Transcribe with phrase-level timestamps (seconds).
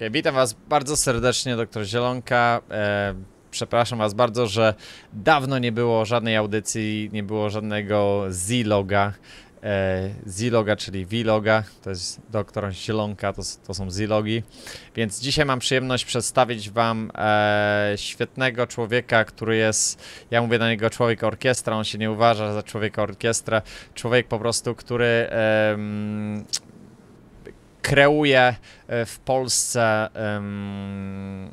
[0.00, 2.60] Okay, witam Was bardzo serdecznie, doktor Zielonka.
[2.70, 3.14] E,
[3.50, 4.74] przepraszam Was bardzo, że
[5.12, 9.12] dawno nie było żadnej audycji, nie było żadnego Z-loga.
[9.62, 14.42] E, czyli V-loga, to jest doktor Zielonka, to, to są Z-logi.
[14.96, 20.90] Więc dzisiaj mam przyjemność przedstawić Wam e, świetnego człowieka, który jest, ja mówię na niego
[20.90, 23.62] człowiek orkiestra, on się nie uważa za człowieka orkiestra,
[23.94, 25.30] człowiek po prostu, który
[27.82, 28.54] kreuje
[28.88, 31.50] e, w Polsce um,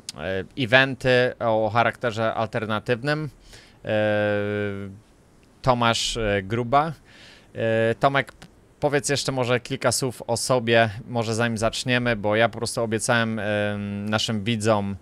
[0.58, 3.30] eventy o charakterze alternatywnym.
[3.84, 3.88] E,
[5.62, 6.92] Tomasz Gruba.
[8.00, 8.32] Tomek,
[8.80, 13.40] powiedz jeszcze może kilka słów o sobie, może zanim zaczniemy, bo ja po prostu obiecałem
[14.04, 14.96] naszym widzom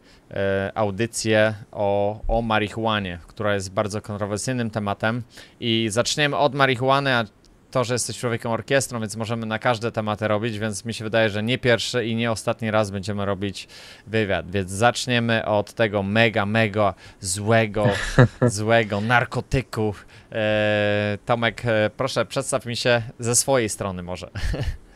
[0.74, 5.22] audycję o, o marihuanie, która jest bardzo kontrowersyjnym tematem
[5.60, 7.24] i zaczniemy od marihuany, a
[7.70, 11.30] to, że jesteś człowiekiem orkiestrą, więc możemy na każde tematy robić, więc mi się wydaje,
[11.30, 13.68] że nie pierwszy i nie ostatni raz będziemy robić
[14.06, 14.50] wywiad.
[14.50, 17.86] Więc zaczniemy od tego mega, mega złego,
[18.46, 19.94] złego narkotyku.
[20.32, 24.30] E, Tomek, e, proszę przedstaw mi się ze swojej strony może.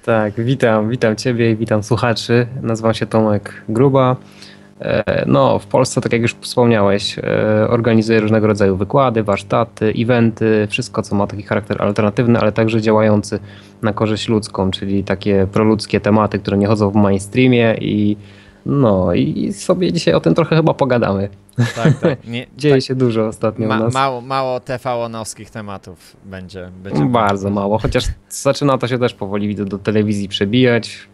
[0.05, 2.47] Tak, witam, witam Ciebie i witam słuchaczy.
[2.63, 4.17] Nazywam się Tomek Gruba.
[4.81, 7.23] E, no, w Polsce, tak jak już wspomniałeś, e,
[7.69, 13.41] organizuje różnego rodzaju wykłady, warsztaty, eventy, wszystko, co ma taki charakter alternatywny, ale także działający
[13.83, 18.17] na korzyść ludzką, czyli takie proludzkie tematy, które nie chodzą w mainstreamie i
[18.67, 21.29] no i sobie dzisiaj o tym trochę chyba pogadamy.
[21.57, 22.27] Tak, tak.
[22.29, 22.85] Nie, Dzieje tak.
[22.85, 23.95] się dużo ostatnio Ma, nas.
[23.95, 27.05] Mało, mało TV-onowskich tematów będzie, będzie.
[27.05, 31.09] Bardzo mało, chociaż zaczyna to się też powoli widzę do telewizji przebijać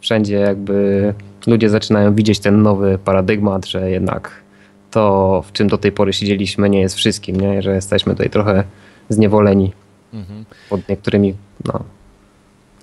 [0.00, 1.14] wszędzie jakby
[1.46, 4.30] ludzie zaczynają widzieć ten nowy paradygmat, że jednak
[4.90, 7.62] to, w czym do tej pory siedzieliśmy, nie jest wszystkim, nie?
[7.62, 8.64] że jesteśmy tutaj trochę
[9.08, 9.72] zniewoleni
[10.14, 10.44] mhm.
[10.70, 11.84] pod niektórymi no,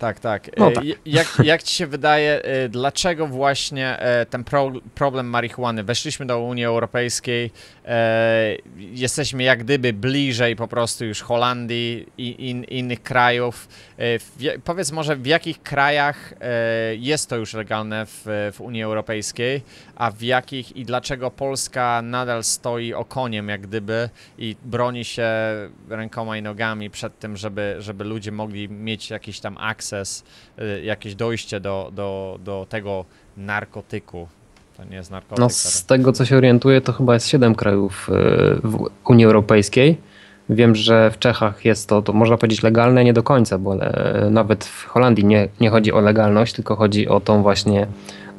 [0.03, 0.57] tak, tak.
[0.57, 0.83] No tak.
[1.05, 5.83] Jak, jak ci się wydaje, y, dlaczego właśnie e, ten pro, problem marihuany?
[5.83, 7.51] Weszliśmy do Unii Europejskiej,
[7.85, 13.67] e, jesteśmy jak gdyby bliżej po prostu już Holandii i in, innych krajów.
[13.97, 16.33] E, powiedz może, w jakich krajach
[16.97, 19.61] jest to już legalne w, w Unii Europejskiej,
[19.95, 25.27] a w jakich i dlaczego Polska nadal stoi okoniem jak gdyby i broni się
[25.89, 29.92] rękoma i nogami przed tym, żeby, żeby ludzie mogli mieć jakiś tam akces
[30.59, 33.05] Y, jakieś dojście do, do, do tego
[33.37, 34.27] narkotyku.
[34.77, 35.39] To nie jest narkotyk.
[35.39, 38.13] No, z tego co się orientuję, to chyba jest 7 krajów y,
[38.63, 39.97] w Unii Europejskiej.
[40.49, 44.29] Wiem, że w Czechach jest to, to można powiedzieć legalne nie do końca, bo e,
[44.29, 47.87] nawet w Holandii nie, nie chodzi o legalność, tylko chodzi o tą właśnie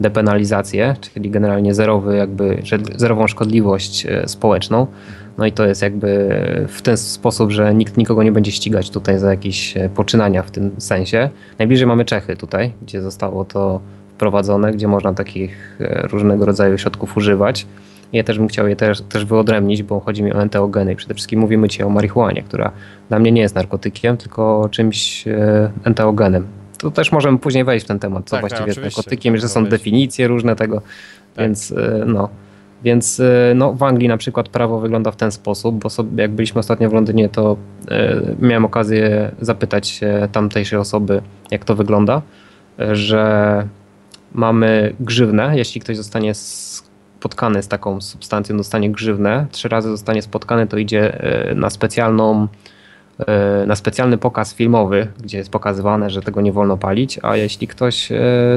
[0.00, 2.62] depenalizację, czyli generalnie zerowy, jakby
[2.96, 4.86] zerową szkodliwość e, społeczną.
[5.38, 6.28] No i to jest jakby
[6.68, 10.50] w ten sposób, że nikt nikogo nie będzie ścigać tutaj za jakieś e, poczynania w
[10.50, 11.30] tym sensie.
[11.58, 13.80] Najbliżej mamy Czechy tutaj, gdzie zostało to
[14.14, 17.66] wprowadzone, gdzie można takich e, różnego rodzaju środków używać.
[18.12, 21.14] Ja też bym chciał je też, też wyodrębnić, bo chodzi mi o enteogeny i przede
[21.14, 22.72] wszystkim mówimy dzisiaj o marihuanie, która
[23.08, 25.24] dla mnie nie jest narkotykiem, tylko czymś
[25.84, 26.46] enteogenem.
[26.84, 29.48] To też możemy później wejść w ten temat, co tak, właściwie tak, jest narkotykiem, że
[29.48, 31.44] są definicje różne tego, tak.
[31.44, 31.74] więc
[32.06, 32.28] no.
[32.82, 36.32] Więc y, no, w Anglii na przykład prawo wygląda w ten sposób, bo sobie, jak
[36.32, 37.56] byliśmy ostatnio w Londynie, to
[37.90, 42.22] y, miałem okazję zapytać się tamtejszej osoby, jak to wygląda,
[42.92, 43.66] że
[44.34, 50.66] mamy grzywnę, jeśli ktoś zostanie spotkany z taką substancją, dostanie grzywnę, trzy razy zostanie spotkany,
[50.66, 52.48] to idzie y, na specjalną
[53.66, 58.08] na specjalny pokaz filmowy, gdzie jest pokazywane, że tego nie wolno palić, a jeśli ktoś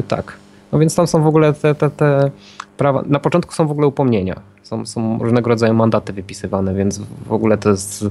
[0.08, 0.34] tak.
[0.72, 2.32] No więc tam są w ogóle te, te, te
[2.78, 4.40] prawa, na początku są w ogóle upomnienia.
[4.64, 8.06] Są, są różnego rodzaju mandaty wypisywane, więc w ogóle to jest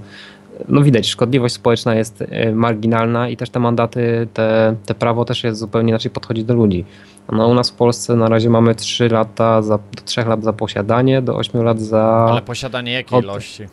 [0.69, 5.45] no widać, szkodliwość społeczna jest e, marginalna i też te mandaty, te, te prawo też
[5.45, 6.85] jest zupełnie inaczej podchodzi do ludzi.
[7.33, 10.53] No u nas w Polsce na razie mamy 3 lata, za, do 3 lat za
[10.53, 12.27] posiadanie, do 8 lat za...
[12.31, 13.67] Ale posiadanie jakiej ilości?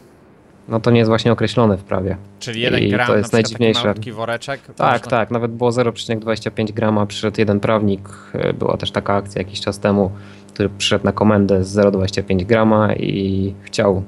[0.68, 2.18] No to nie jest właśnie określone w prawie.
[2.40, 3.94] Czyli jeden gram, to jest najdziwniejsze.
[4.12, 4.62] woreczek?
[4.76, 5.10] Tak, można...
[5.18, 9.80] tak, nawet było 0,25 grama, przyszedł jeden prawnik, e, była też taka akcja jakiś czas
[9.80, 10.12] temu,
[10.54, 14.04] który przyszedł na komendę z 0,25 grama i chciał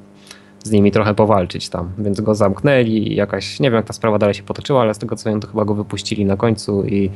[0.64, 4.20] z nimi trochę powalczyć tam, więc go zamknęli i jakaś, nie wiem jak ta sprawa
[4.20, 7.12] dalej się potoczyła, ale z tego co wiem, to chyba go wypuścili na końcu i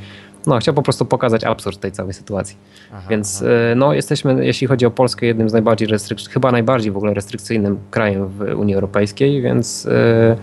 [0.48, 2.58] no, chciał po prostu pokazać absurd tej całej sytuacji.
[2.94, 3.52] Aha, więc aha.
[3.72, 7.14] E, no, jesteśmy, jeśli chodzi o Polskę, jednym z najbardziej restrykcyjnych, chyba najbardziej w ogóle
[7.14, 10.36] restrykcyjnym krajem w Unii Europejskiej, więc e,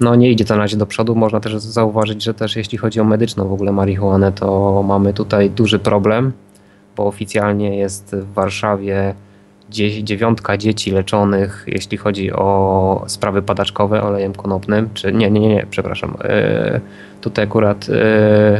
[0.00, 1.14] no, nie idzie to na razie do przodu.
[1.14, 5.50] Można też zauważyć, że też jeśli chodzi o medyczną w ogóle marihuanę, to mamy tutaj
[5.50, 6.32] duży problem
[7.00, 9.14] bo oficjalnie jest w Warszawie
[10.02, 16.16] dziewiątka dzieci leczonych, jeśli chodzi o sprawy padaczkowe olejem konopnym, czy nie, nie, nie, przepraszam,
[16.22, 16.80] yy,
[17.20, 17.94] tutaj akurat yy,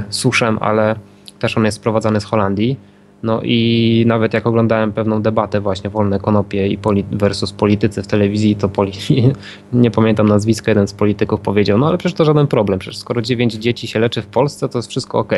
[0.08, 0.96] suszem, ale
[1.38, 2.76] też on jest sprowadzany z Holandii
[3.22, 8.06] No i nawet jak oglądałem pewną debatę właśnie wolne konopie i poli versus politycy w
[8.06, 8.92] telewizji, to poli
[9.72, 13.22] nie pamiętam nazwiska, jeden z polityków powiedział, no ale przecież to żaden problem, przecież skoro
[13.22, 15.32] dziewięć dzieci się leczy w Polsce, to jest wszystko ok.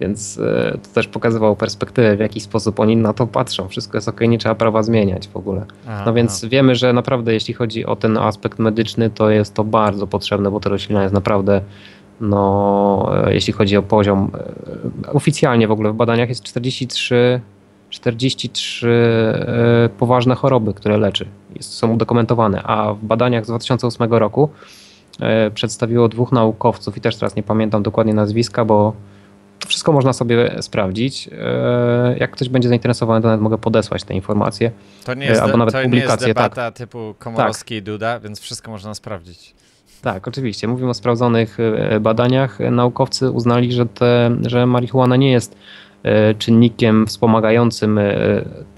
[0.00, 3.68] Więc e, to też pokazywało perspektywę, w jaki sposób oni na to patrzą.
[3.68, 5.64] Wszystko jest ok, nie trzeba prawa zmieniać w ogóle.
[6.06, 10.06] No więc wiemy, że naprawdę jeśli chodzi o ten aspekt medyczny, to jest to bardzo
[10.06, 11.60] potrzebne, bo ta roślina jest naprawdę
[12.20, 14.30] no, e, jeśli chodzi o poziom,
[15.06, 17.40] e, oficjalnie w ogóle w badaniach jest 43,
[17.90, 18.88] 43
[19.46, 21.26] e, poważne choroby, które leczy,
[21.60, 24.48] są udokumentowane, a w badaniach z 2008 roku
[25.54, 28.92] przedstawiło dwóch naukowców i też teraz nie pamiętam dokładnie nazwiska, bo
[29.66, 31.30] wszystko można sobie sprawdzić.
[32.16, 34.70] Jak ktoś będzie zainteresowany, to nawet mogę podesłać te informacje.
[35.04, 36.10] To nie jest, albo nawet to publikacje.
[36.10, 36.76] nie jest debata tak.
[36.76, 37.82] typu Komorowski tak.
[37.82, 39.54] i Duda, więc wszystko można sprawdzić.
[40.04, 40.68] Tak, oczywiście.
[40.68, 42.58] Mówimy o sprawdzonych e, badaniach.
[42.70, 45.56] Naukowcy uznali, że, te, że marihuana nie jest
[46.02, 48.12] e, czynnikiem wspomagającym e,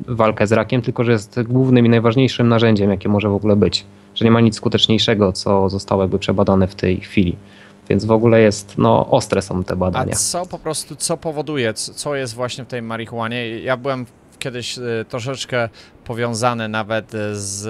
[0.08, 3.84] walkę z rakiem, tylko że jest głównym i najważniejszym narzędziem, jakie może w ogóle być.
[4.14, 7.36] Że nie ma nic skuteczniejszego, co zostało jakby przebadane w tej chwili.
[7.88, 10.12] Więc w ogóle jest, no, ostre są te badania.
[10.12, 13.58] A co po prostu, co powoduje, co jest właśnie w tej marihuanie?
[13.58, 14.06] Ja byłem
[14.38, 14.78] kiedyś
[15.08, 15.68] troszeczkę
[16.04, 17.66] powiązane nawet z,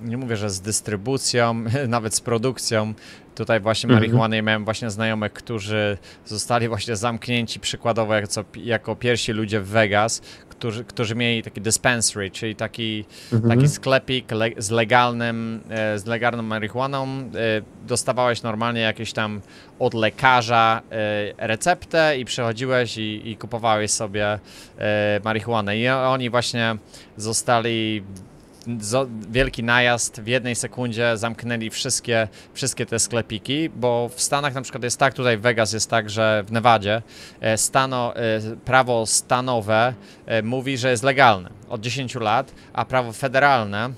[0.00, 2.94] nie mówię, że z dystrybucją, nawet z produkcją.
[3.34, 4.00] Tutaj właśnie mhm.
[4.00, 10.22] marihuany miałem właśnie znajomych, którzy zostali właśnie zamknięci przykładowo jako, jako pierwsi ludzie w Vegas,
[10.64, 13.54] którzy, którzy mieli taki dispensary, czyli taki, mhm.
[13.54, 17.06] taki sklepik le, z, legalnym, e, z legalną marihuaną.
[17.06, 17.30] E,
[17.86, 19.40] dostawałeś normalnie jakieś tam
[19.78, 24.38] od lekarza e, receptę i przychodziłeś i, i kupowałeś sobie
[25.24, 25.78] marihuanę.
[25.78, 26.76] I oni właśnie
[27.16, 28.02] zostali
[29.30, 34.84] wielki najazd, w jednej sekundzie zamknęli wszystkie, wszystkie te sklepiki, bo w Stanach na przykład
[34.84, 37.02] jest tak, tutaj w Vegas jest tak, że w Nevadzie
[37.40, 39.94] e, stano, e, prawo stanowe
[40.26, 43.90] e, mówi, że jest legalne od 10 lat, a prawo federalne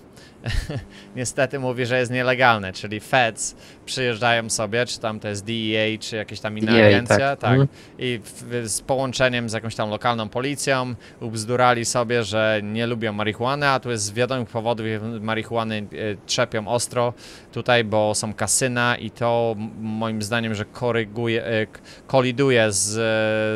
[1.17, 6.17] niestety mówi, że jest nielegalne, czyli feds przyjeżdżają sobie, czy tam to jest DEA, czy
[6.17, 7.69] jakaś tam inna DEA, agencja, tak, tak
[7.99, 13.69] i w, z połączeniem z jakąś tam lokalną policją ubzdurali sobie, że nie lubią marihuany,
[13.69, 14.87] a tu jest z wiadomych powodów
[15.21, 17.15] marihuany e, trzepią ostro
[17.53, 21.67] tutaj, bo są kasyna i to moim zdaniem, że koryguje, e,
[22.07, 22.85] koliduje z,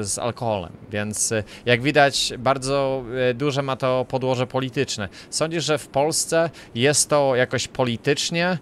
[0.08, 3.04] z alkoholem, więc e, jak widać bardzo
[3.34, 5.08] duże ma to podłoże polityczne.
[5.30, 8.58] Sądzisz, że w Polsce jest to jakoś politycznie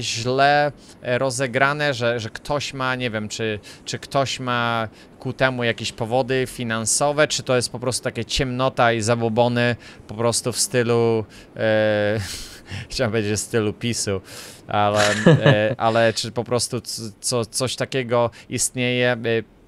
[0.00, 0.72] źle
[1.02, 4.88] E, rozegrane, że, że ktoś ma, nie wiem, czy, czy ktoś ma
[5.18, 9.76] ku temu jakieś powody finansowe, czy to jest po prostu takie ciemnota i zabobony
[10.08, 11.24] po prostu w stylu,
[11.56, 12.20] e,
[12.90, 14.20] chciałem powiedzieć w stylu PiSu,
[14.68, 16.80] ale, e, ale czy po prostu
[17.20, 19.12] co, coś takiego istnieje?
[19.12, 19.18] E,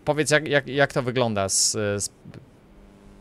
[0.04, 2.10] powiedz, jak, jak, jak to wygląda z, z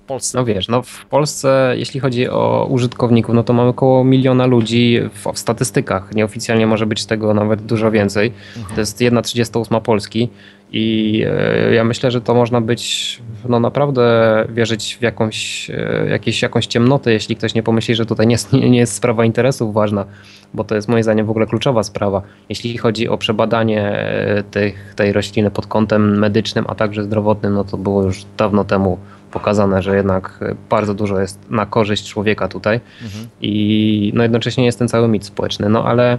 [0.09, 0.37] Polsce?
[0.37, 4.99] No wiesz, no w Polsce, jeśli chodzi o użytkowników, no to mamy około miliona ludzi
[5.13, 6.15] w, w statystykach.
[6.15, 8.33] Nieoficjalnie może być tego nawet dużo więcej.
[8.57, 8.75] Mhm.
[8.75, 10.29] To jest 1,38 Polski
[10.71, 13.19] i e, ja myślę, że to można być,
[13.49, 18.27] no naprawdę wierzyć w jakąś, e, jakieś, jakąś ciemnotę, jeśli ktoś nie pomyśli, że tutaj
[18.27, 20.05] nie jest, nie jest sprawa interesów ważna,
[20.53, 22.21] bo to jest moim zdaniem w ogóle kluczowa sprawa.
[22.49, 27.63] Jeśli chodzi o przebadanie e, tych, tej rośliny pod kątem medycznym, a także zdrowotnym, no
[27.63, 28.97] to było już dawno temu
[29.31, 33.27] pokazane, że jednak bardzo dużo jest na korzyść człowieka tutaj mhm.
[33.41, 36.17] i no jednocześnie jest ten cały mit społeczny, no ale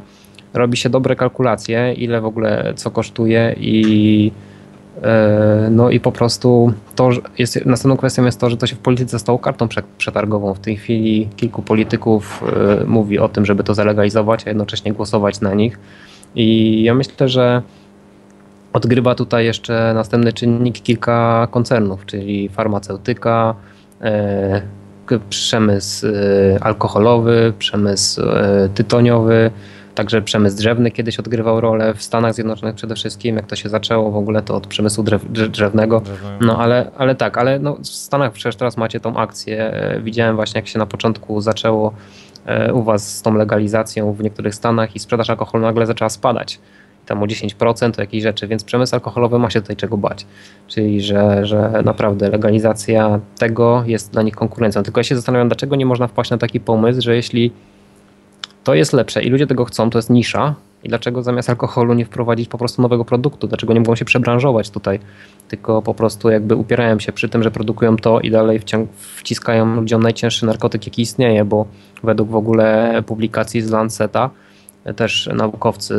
[0.54, 4.32] robi się dobre kalkulacje, ile w ogóle co kosztuje i
[5.02, 8.78] e, no i po prostu to jest, następną kwestią jest to, że to się w
[8.78, 10.54] polityce stało kartą przetargową.
[10.54, 12.44] W tej chwili kilku polityków
[12.82, 15.78] e, mówi o tym, żeby to zalegalizować, a jednocześnie głosować na nich.
[16.34, 17.62] I ja myślę, że
[18.72, 23.54] Odgrywa tutaj jeszcze następny czynnik kilka koncernów, czyli farmaceutyka,
[24.00, 24.62] e,
[25.30, 26.06] przemysł
[26.60, 28.22] alkoholowy, przemysł
[28.74, 29.50] tytoniowy,
[30.00, 34.10] także przemysł drzewny kiedyś odgrywał rolę w Stanach Zjednoczonych przede wszystkim, jak to się zaczęło
[34.10, 36.02] w ogóle to od przemysłu drzewnego.
[36.40, 39.72] No ale, ale tak, ale no, w Stanach przecież teraz macie tą akcję.
[40.02, 41.92] Widziałem właśnie jak się na początku zaczęło
[42.72, 46.60] u was z tą legalizacją w niektórych Stanach i sprzedaż alkoholu nagle zaczęła spadać
[47.06, 50.26] tam o 10% o jakiejś rzeczy, więc przemysł alkoholowy ma się tutaj czego bać.
[50.68, 54.82] Czyli, że, że naprawdę legalizacja tego jest dla nich konkurencją.
[54.82, 57.52] Tylko ja się zastanawiam, dlaczego nie można wpaść na taki pomysł, że jeśli
[58.64, 62.04] to jest lepsze i ludzie tego chcą, to jest nisza, i dlaczego zamiast alkoholu nie
[62.04, 63.46] wprowadzić po prostu nowego produktu?
[63.46, 65.00] Dlaczego nie mogą się przebranżować tutaj?
[65.48, 68.60] Tylko po prostu jakby upierają się przy tym, że produkują to i dalej
[69.16, 71.66] wciskają ludziom najcięższy narkotyk, jaki istnieje, bo
[72.02, 74.30] według w ogóle publikacji z Lanceta
[74.96, 75.94] też naukowcy,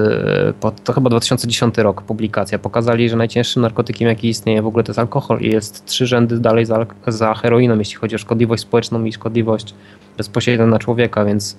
[0.59, 4.89] pod, to chyba 2010 rok publikacja, pokazali, że najcięższym narkotykiem, jaki istnieje w ogóle, to
[4.89, 9.03] jest alkohol i jest trzy rzędy dalej za, za heroiną, jeśli chodzi o szkodliwość społeczną
[9.05, 9.73] i szkodliwość
[10.17, 11.57] bezpośrednią na człowieka, więc e,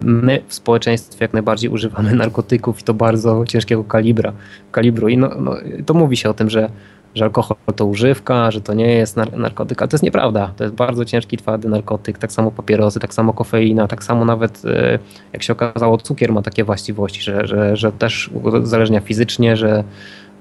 [0.00, 4.32] my w społeczeństwie jak najbardziej używamy narkotyków i to bardzo ciężkiego kalibra,
[4.72, 5.08] kalibru.
[5.08, 5.56] I no, no,
[5.86, 6.70] to mówi się o tym, że
[7.14, 10.52] że alkohol to używka, że to nie jest narkotyk, ale to jest nieprawda.
[10.56, 14.62] To jest bardzo ciężki, twardy narkotyk, tak samo papierosy, tak samo kofeina, tak samo nawet,
[14.64, 14.98] e,
[15.32, 18.30] jak się okazało, cukier ma takie właściwości, że, że, że też
[18.62, 19.84] uzależnia fizycznie, że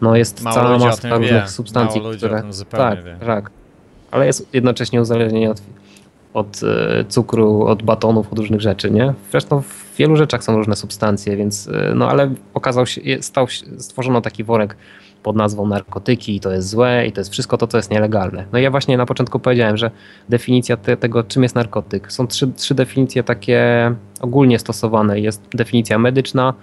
[0.01, 2.43] no jest Mało cała masa różnych substancji, Mało które...
[2.69, 3.17] tak, wie.
[3.25, 3.51] tak,
[4.11, 5.61] ale jest jednocześnie uzależnienie od,
[6.37, 9.13] od e, cukru, od batonów, od różnych rzeczy, nie?
[9.31, 14.21] Zresztą w wielu rzeczach są różne substancje, więc e, no ale okazał się, stał, stworzono
[14.21, 14.77] taki worek
[15.23, 18.45] pod nazwą narkotyki i to jest złe i to jest wszystko to, co jest nielegalne.
[18.51, 19.91] No ja właśnie na początku powiedziałem, że
[20.29, 22.11] definicja te, tego, czym jest narkotyk.
[22.11, 23.91] Są trzy, trzy definicje takie
[24.21, 25.19] ogólnie stosowane.
[25.19, 26.53] Jest definicja medyczna,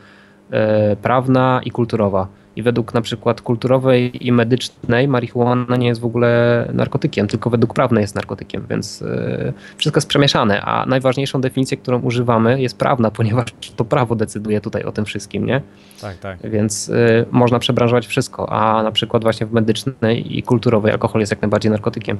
[0.50, 0.58] yy,
[1.02, 2.28] prawna i kulturowa.
[2.56, 7.74] I według na przykład kulturowej i medycznej marihuana nie jest w ogóle narkotykiem, tylko według
[7.74, 13.10] prawnej jest narkotykiem, więc yy, wszystko jest przemieszane, a najważniejszą definicję, którą używamy jest prawna,
[13.18, 13.44] ponieważ
[13.76, 15.62] to prawo decyduje tutaj o tym wszystkim, nie?
[16.00, 16.50] Tak, tak.
[16.50, 21.32] Więc yy, można przebranżować wszystko, a na przykład właśnie w medycznej i kulturowej alkohol jest
[21.32, 22.18] jak najbardziej narkotykiem.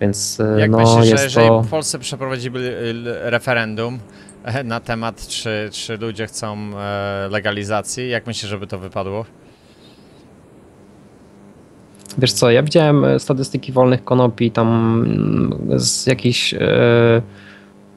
[0.00, 1.62] Więc yy, Jak no, myślisz, że jest jeżeli to...
[1.62, 2.54] w Polsce przeprowadzili
[3.04, 3.98] referendum
[4.44, 9.24] e, na temat, czy, czy ludzie chcą e, legalizacji, jak myślisz, żeby to wypadło?
[12.18, 16.54] Wiesz co, ja widziałem e, statystyki wolnych konopi, tam mm, z jakiejś.
[16.54, 17.22] E,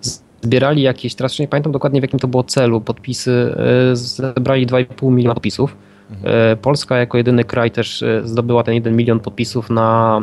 [0.01, 3.55] zbierali jakieś, teraz nie pamiętam dokładnie w jakim to było celu, podpisy,
[3.91, 5.75] e, zebrali 2,5 miliona podpisów.
[6.11, 6.57] Mhm.
[6.57, 10.21] Polska jako jedyny kraj też zdobyła ten 1 milion podpisów na.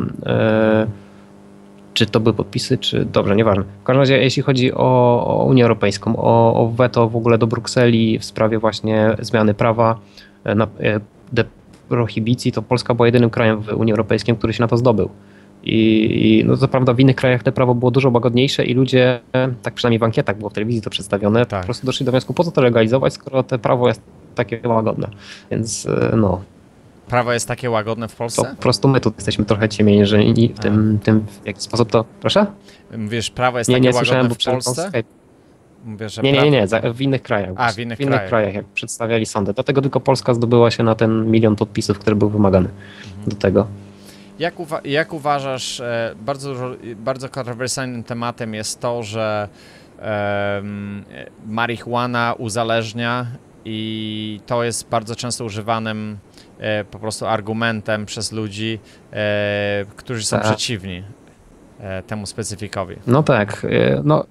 [1.93, 3.63] Czy to były podpisy, czy dobrze, nieważne.
[3.81, 7.47] W każdym razie, jeśli chodzi o, o Unię Europejską, o, o weto w ogóle do
[7.47, 9.99] Brukseli w sprawie właśnie zmiany prawa,
[10.55, 10.67] na,
[11.89, 15.09] prohibicji, to Polska była jedynym krajem w Unii Europejskiej, który się na to zdobył.
[15.63, 19.19] I, I, no to prawda, w innych krajach to prawo było dużo łagodniejsze i ludzie,
[19.61, 21.61] tak przynajmniej w ankietach było w telewizji to przedstawione, tak.
[21.61, 24.01] po prostu doszli do wniosku, po co to legalizować, skoro to prawo jest
[24.35, 25.07] takie łagodne.
[25.51, 26.41] Więc e, no.
[27.07, 28.41] Prawo jest takie łagodne w Polsce?
[28.41, 32.05] To po prostu my tu jesteśmy trochę ciemiężeni w tym, tym, w jaki sposób to.
[32.21, 32.45] Proszę?
[32.97, 34.91] Mówisz, prawo jest nie, takie nie łagodne w Polsce?
[35.85, 37.49] Mówię, że nie, nie, nie, nie, w innych krajach.
[37.55, 38.29] A, w innych, w innych krajach.
[38.29, 39.53] krajach, jak przedstawiali sądy.
[39.53, 42.69] Dlatego tylko Polska zdobyła się na ten milion podpisów, który był wymagany
[43.07, 43.29] mhm.
[43.29, 43.67] do tego.
[44.39, 46.55] Jak, uwa jak uważasz, e, bardzo,
[46.95, 49.49] bardzo kontrowersyjnym tematem jest to, że
[49.99, 50.61] e,
[51.45, 53.25] marihuana uzależnia
[53.65, 56.17] i to jest bardzo często używanym
[56.59, 58.79] e, po prostu argumentem przez ludzi,
[59.13, 60.45] e, którzy są tak.
[60.45, 61.03] przeciwni
[61.79, 62.95] e, temu specyfikowi.
[63.07, 64.25] No tak, e, no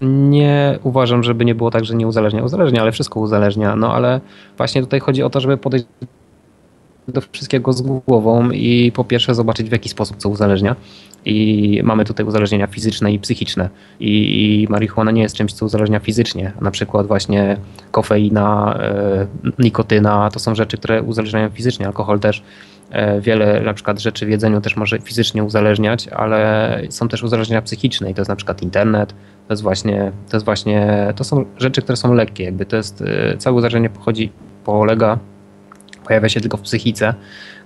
[0.00, 2.44] nie uważam, żeby nie było tak, że nie uzależnia.
[2.44, 3.76] Uzależnia, ale wszystko uzależnia.
[3.76, 4.20] No ale
[4.56, 5.86] właśnie tutaj chodzi o to, żeby podejść
[7.08, 10.76] do wszystkiego z głową i po pierwsze zobaczyć w jaki sposób co uzależnia.
[11.24, 13.68] I mamy tutaj uzależnienia fizyczne i psychiczne.
[14.00, 16.52] I, i marihuana nie jest czymś, co uzależnia fizycznie.
[16.60, 17.56] Na przykład właśnie
[17.90, 19.26] kofeina, e,
[19.58, 21.86] nikotyna to są rzeczy, które uzależniają fizycznie.
[21.86, 22.42] Alkohol też.
[22.94, 27.62] E, wiele na przykład rzeczy w jedzeniu też może fizycznie uzależniać, ale są też uzależnienia
[27.62, 29.14] psychiczne i to jest na przykład internet,
[29.48, 33.02] to jest właśnie, to jest właśnie, to są rzeczy, które są lekkie, jakby to jest,
[33.02, 34.32] e, całe uzależnienie pochodzi,
[34.64, 35.18] polega,
[36.06, 37.14] pojawia się tylko w psychice,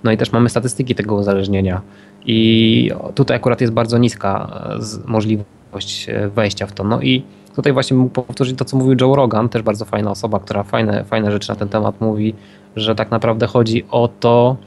[0.03, 1.81] no i też mamy statystyki tego uzależnienia.
[2.25, 4.61] I tutaj akurat jest bardzo niska
[5.05, 7.23] e, możliwość wejścia w to, no i
[7.55, 11.03] tutaj właśnie mógł powtórzyć to, co mówił Joe Rogan, też bardzo fajna osoba, która fajne,
[11.03, 12.33] fajne rzeczy na ten temat mówi,
[12.75, 14.57] że tak naprawdę chodzi o to,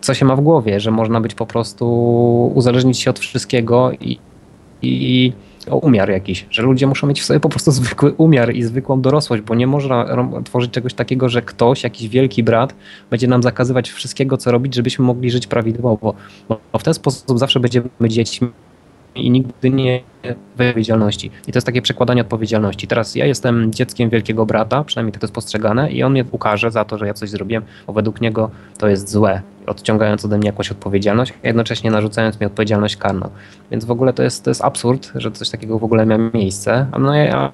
[0.00, 1.86] co się ma w głowie, że można być po prostu
[2.54, 4.18] uzależnić się od wszystkiego i,
[4.82, 5.32] i
[5.70, 9.00] o umiar jakiś, że ludzie muszą mieć w sobie po prostu zwykły umiar i zwykłą
[9.00, 10.06] dorosłość, bo nie można
[10.44, 12.74] tworzyć czegoś takiego, że ktoś, jakiś wielki brat
[13.10, 16.14] będzie nam zakazywać wszystkiego, co robić, żebyśmy mogli żyć prawidłowo,
[16.48, 18.48] bo w ten sposób zawsze będziemy dziećmi
[19.14, 20.00] i nigdy nie
[20.30, 21.30] odpowiedzialności.
[21.46, 22.86] I to jest takie przekładanie odpowiedzialności.
[22.86, 26.70] Teraz ja jestem dzieckiem wielkiego brata, przynajmniej tak to jest postrzegane, i on mnie ukaże
[26.70, 30.46] za to, że ja coś zrobiłem, bo według niego to jest złe, odciągając ode mnie
[30.46, 33.28] jakąś odpowiedzialność, a jednocześnie narzucając mi odpowiedzialność karną.
[33.70, 36.86] Więc w ogóle to jest, to jest absurd, że coś takiego w ogóle miało miejsce.
[36.98, 37.52] No ja,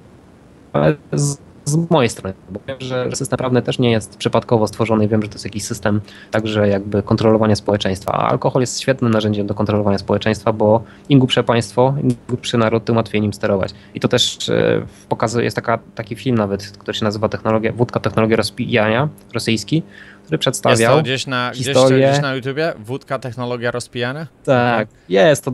[0.73, 1.37] ale z,
[1.67, 5.21] z mojej strony, bo wiem, że system prawny też nie jest przypadkowo stworzony i wiem,
[5.21, 9.53] że to jest jakiś system także jakby kontrolowania społeczeństwa, a alkohol jest świetnym narzędziem do
[9.53, 13.71] kontrolowania społeczeństwa, bo im głupsze państwo, im głupszy naród, tym łatwiej nim sterować.
[13.93, 17.99] I to też e, pokazuje, jest taka, taki film nawet, który się nazywa technologia, Wódka
[17.99, 19.83] Technologia Rozpijania, rosyjski,
[20.23, 21.97] który przedstawiał Jest to gdzieś na, historię...
[21.97, 22.73] gdzieś, gdzieś na YouTubie?
[22.79, 24.27] Wódka Technologia Rozpijania?
[24.43, 25.51] Tak, jest to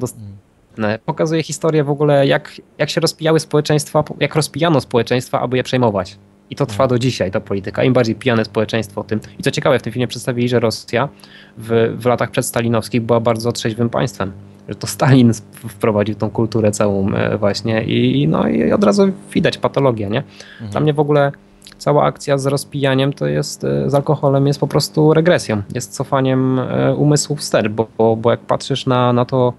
[0.73, 5.63] dostępne Pokazuje historię w ogóle, jak, jak się rozpijały społeczeństwa, jak rozpijano społeczeństwa, aby je
[5.63, 6.17] przejmować.
[6.49, 7.83] I to trwa do dzisiaj, ta polityka.
[7.83, 9.19] Im bardziej pijane społeczeństwo, tym.
[9.39, 11.09] I co ciekawe, w tym filmie przedstawili, że Rosja
[11.57, 14.31] w, w latach przedstalinowskich była bardzo trzeźwym państwem.
[14.69, 19.57] Że to Stalin wprowadził tą kulturę całą e, właśnie i, no, i od razu widać
[19.57, 20.23] patologię, nie?
[20.53, 20.71] Mhm.
[20.71, 21.31] Dla mnie w ogóle
[21.77, 26.59] cała akcja z rozpijaniem to jest, e, z alkoholem jest po prostu regresją, jest cofaniem
[26.59, 29.53] e, umysłu wstecz, bo, bo, bo jak patrzysz na, na to,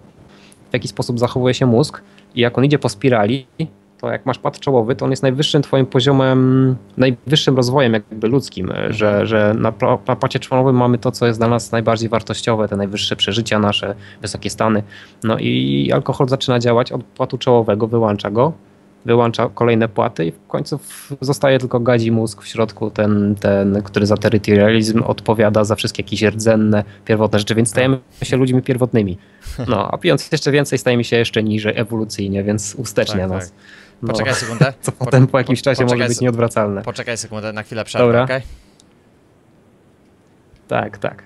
[0.74, 2.02] w jaki sposób zachowuje się mózg
[2.34, 3.46] i jak on idzie po spirali,
[4.00, 8.72] to jak masz pad czołowy, to on jest najwyższym twoim poziomem, najwyższym rozwojem jakby ludzkim,
[8.90, 9.72] że, że na,
[10.08, 13.94] na pacie czołowym mamy to, co jest dla nas najbardziej wartościowe, te najwyższe przeżycia nasze,
[14.22, 14.82] wysokie stany.
[15.24, 18.52] No i alkohol zaczyna działać od płatu czołowego, wyłącza go,
[19.04, 20.78] wyłącza kolejne płaty i w końcu
[21.20, 26.22] zostaje tylko gadzi mózg w środku, ten, ten który za terytorializm odpowiada za wszystkie jakieś
[26.22, 29.18] rdzenne, pierwotne rzeczy, więc stajemy się ludźmi pierwotnymi.
[29.68, 33.50] No, a pijąc jeszcze więcej, stajemy się jeszcze niżej ewolucyjnie, więc ustecznia tak, nas.
[33.50, 33.58] Tak.
[34.02, 34.72] No, Poczekaj sekundę.
[34.82, 36.82] Co po, potem po jakimś czasie może być nieodwracalne.
[36.82, 38.24] Poczekaj sekundę, na chwilę przerwę, Dobra.
[38.24, 38.42] Okay?
[40.68, 41.22] Tak, tak.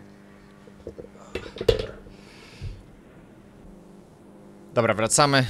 [4.75, 5.45] Dobra, wracamy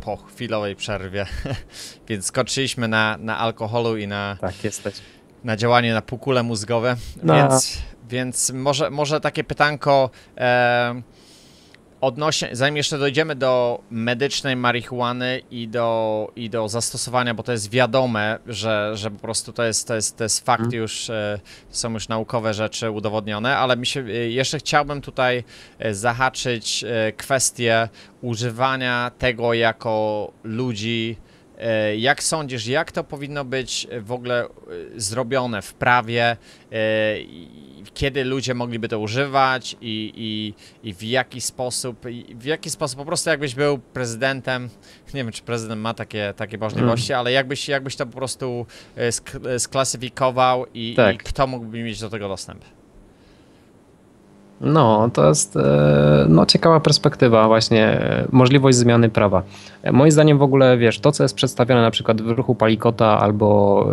[0.00, 1.26] po chwilowej przerwie,
[2.08, 4.94] więc skoczyliśmy na, na alkoholu i na, tak, jesteś.
[5.44, 7.34] na działanie na półkule mózgowe, no.
[7.34, 10.10] więc, więc może, może takie pytanko...
[10.38, 11.02] E,
[12.00, 17.70] odnośnie, zanim jeszcze dojdziemy do medycznej marihuany i do, i do zastosowania, bo to jest
[17.70, 20.74] wiadome, że, że po prostu to jest, to jest, to jest fakt mm.
[20.74, 25.44] już, e, są już naukowe rzeczy udowodnione, ale mi się, e, jeszcze chciałbym tutaj
[25.78, 26.84] e, zahaczyć
[27.16, 27.88] kwestię
[28.22, 31.16] używania tego jako ludzi,
[31.96, 34.46] jak sądzisz, jak to powinno być w ogóle
[34.96, 36.36] zrobione w prawie?
[37.94, 40.54] Kiedy ludzie mogliby to używać i, i,
[40.88, 44.68] i w jaki sposób, w jaki sposób, po prostu jakbyś był prezydentem,
[45.14, 47.20] nie wiem czy prezydent ma takie, takie możliwości, mm.
[47.20, 51.14] ale jakbyś, jakbyś to po prostu e, sk e, sklasyfikował i, tak.
[51.14, 52.64] i kto mógłby mieć do tego dostęp?
[54.60, 59.42] No, to jest e, no, ciekawa perspektywa, właśnie e, możliwość zmiany prawa.
[59.82, 63.20] E, moim zdaniem w ogóle, wiesz, to co jest przedstawione na przykład w ruchu Palikota
[63.20, 63.88] albo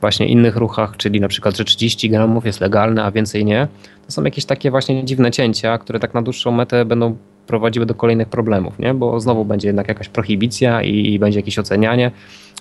[0.00, 3.68] właśnie innych ruchach, czyli na przykład, że 30 gramów jest legalne, a więcej nie,
[4.06, 7.16] to są jakieś takie właśnie dziwne cięcia, które tak na dłuższą metę będą
[7.46, 8.94] prowadziły do kolejnych problemów, nie?
[8.94, 12.10] bo znowu będzie jednak jakaś prohibicja i, i będzie jakieś ocenianie.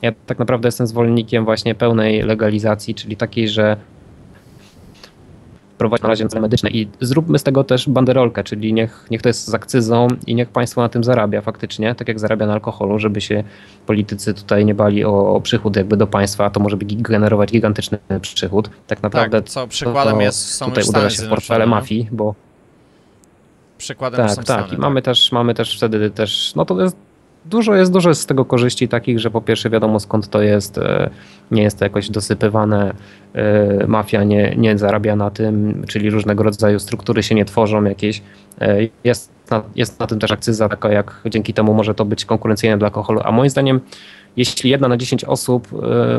[0.01, 3.77] Ja tak naprawdę jestem zwolennikiem właśnie pełnej legalizacji, czyli takiej, że
[5.81, 9.29] prowadzić na razie cele medyczne i zróbmy z tego też banderolkę, czyli niech, niech to
[9.29, 12.99] jest z akcyzą i niech państwo na tym zarabia faktycznie, tak jak zarabia na alkoholu,
[12.99, 13.43] żeby się
[13.85, 17.97] politycy tutaj nie bali o, o przychód jakby do państwa, a to może generować gigantyczny
[18.21, 18.69] przychód.
[18.87, 22.35] Tak naprawdę tak, co przykładem to, jest, są tutaj uderza się w portfele mafii, bo
[23.77, 24.43] przykładem tak, tak.
[24.43, 25.05] Stany, I mamy tak.
[25.05, 26.95] też, mamy też wtedy też, no to jest
[27.45, 30.77] dużo jest, dużo jest z tego korzyści takich, że po pierwsze wiadomo skąd to jest,
[30.77, 31.09] e,
[31.51, 32.93] nie jest to jakoś dosypywane,
[33.33, 38.21] e, mafia nie, nie zarabia na tym, czyli różnego rodzaju struktury się nie tworzą jakieś.
[38.61, 42.25] E, jest na, jest na tym też akcyza taka, jak dzięki temu może to być
[42.25, 43.79] konkurencyjne dla alkoholu, a moim zdaniem
[44.37, 45.67] jeśli jedna na 10 osób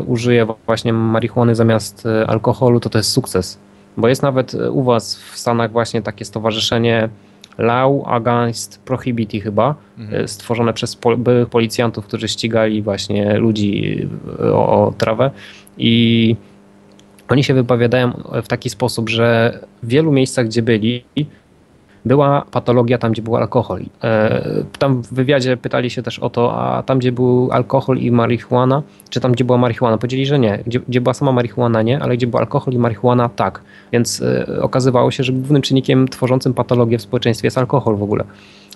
[0.07, 3.59] użyje właśnie marihuany zamiast alkoholu, to to jest sukces.
[3.97, 7.09] Bo jest nawet u was w Stanach właśnie takie stowarzyszenie
[7.59, 10.25] Law Against Prohibity chyba, mhm.
[10.25, 13.99] E, stworzone przez pol byłych policjantów, którzy ścigali właśnie ludzi
[14.41, 15.31] e, o, o trawę
[15.79, 16.37] i
[17.29, 21.05] oni się wypowiadają w taki sposób, że w wielu miejscach, gdzie byli,
[22.05, 23.83] była patologia tam, gdzie był alkohol.
[24.05, 24.45] E,
[24.79, 28.83] tam w wywiadzie pytali się też o to, a tam, gdzie był alkohol i marihuana,
[29.11, 29.99] czy tam, gdzie była marihuana?
[29.99, 30.59] Powiedzieli, że nie.
[30.67, 33.63] Gdzie, gdzie była sama marihuana, nie, ale gdzie był alkohol i marihuana, tak.
[33.93, 38.25] Więc e, okazywało się, że głównym czynnikiem tworzącym patologię w społeczeństwie jest alkohol w ogóle.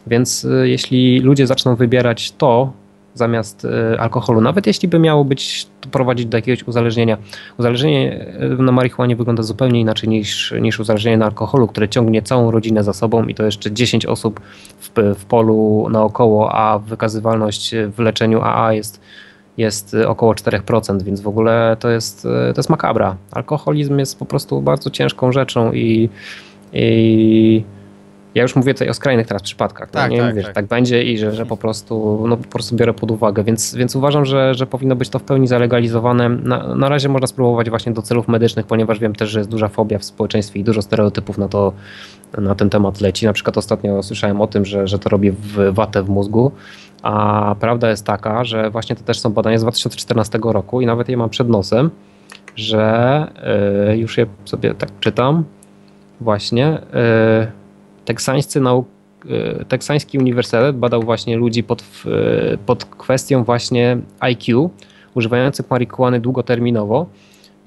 [0.07, 2.73] Więc e, jeśli ludzie zaczną wybierać to,
[3.19, 7.17] zamiast e, alkoholu, nawet jeśli by miało być prowadzić do jakiegoś uzależnienia.
[7.59, 12.51] Uzależnienie e, na marihuanie wygląda zupełnie inaczej niż, niż uzależnienie na alkoholu, które ciągnie całą
[12.51, 14.41] rodzinę za sobą i to jeszcze 10 osób
[14.81, 19.01] w, w polu naokoło, a wykazywalność w leczeniu AA jest
[19.57, 23.17] jest około 4%, więc w ogóle to jest, e, to jest makabra.
[23.31, 26.09] Alkoholizm jest po prostu bardzo ciężką rzeczą i,
[26.73, 27.65] i
[28.37, 29.89] ja już mówię tutaj o skrajnych teraz przypadkach.
[29.89, 30.51] No tak, no, nie tak, mówię, tak.
[30.51, 33.75] że tak będzie i że, że po prostu no, po prostu biorę pod uwagę, więc,
[33.75, 36.29] więc uważam, że, że powinno być to w pełni zalegalizowane.
[36.29, 39.69] Na, na razie można spróbować właśnie do celów medycznych, ponieważ wiem też, że jest duża
[39.69, 41.73] fobia w społeczeństwie i dużo stereotypów na to
[42.39, 43.27] na ten temat leci.
[43.27, 46.53] Na przykład ostatnio słyszałem o tym, że, że to robi w watę w mózgu,
[47.03, 51.09] a prawda jest taka, że właśnie to też są badania z 2014 roku i nawet
[51.09, 51.91] je mam przed nosem,
[52.57, 53.27] że
[53.89, 55.45] yy, już je sobie tak czytam
[56.21, 56.79] właśnie.
[57.41, 57.56] Yy,
[58.07, 58.85] teksańscy, nau
[59.69, 61.85] teksański uniwersytet badał właśnie ludzi pod,
[62.67, 64.71] pod kwestią właśnie IQ,
[65.15, 67.07] używających marihuany długoterminowo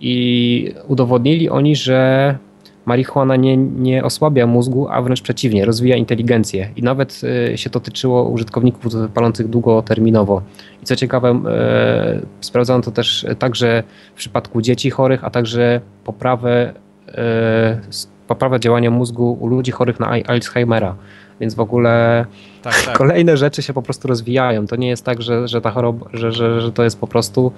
[0.02, 2.38] i udowodnili oni, że
[2.86, 6.70] marihuana nie, nie osłabia mózgu, a wręcz przeciwnie, rozwija inteligencję.
[6.76, 7.22] I nawet
[7.54, 10.42] y, się to tyczyło użytkowników palących długoterminowo.
[10.84, 13.84] I co ciekawe, e, sprawdzono to też także
[14.16, 16.74] w przypadku dzieci chorych, a także poprawę,
[17.08, 17.82] e,
[18.30, 20.96] poprawę działania mózgu u ludzi chorych na Alzheimera.
[21.40, 22.26] Więc w ogóle
[22.62, 22.98] tak, tak.
[23.02, 24.68] kolejne rzeczy się po prostu rozwijają.
[24.68, 27.52] To nie jest tak, że, że ta choroba, że, że, że to jest po prostu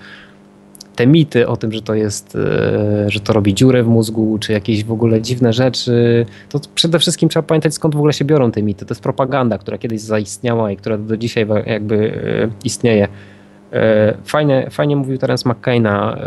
[0.95, 4.53] te mity o tym, że to jest, e, że to robi dziurę w mózgu, czy
[4.53, 8.51] jakieś w ogóle dziwne rzeczy, to przede wszystkim trzeba pamiętać skąd w ogóle się biorą
[8.51, 8.85] te mity.
[8.85, 11.95] To jest propaganda, która kiedyś zaistniała i która do dzisiaj jakby
[12.43, 13.07] e, istnieje.
[13.73, 16.17] E, fajnie, fajnie mówił Terence McCaina.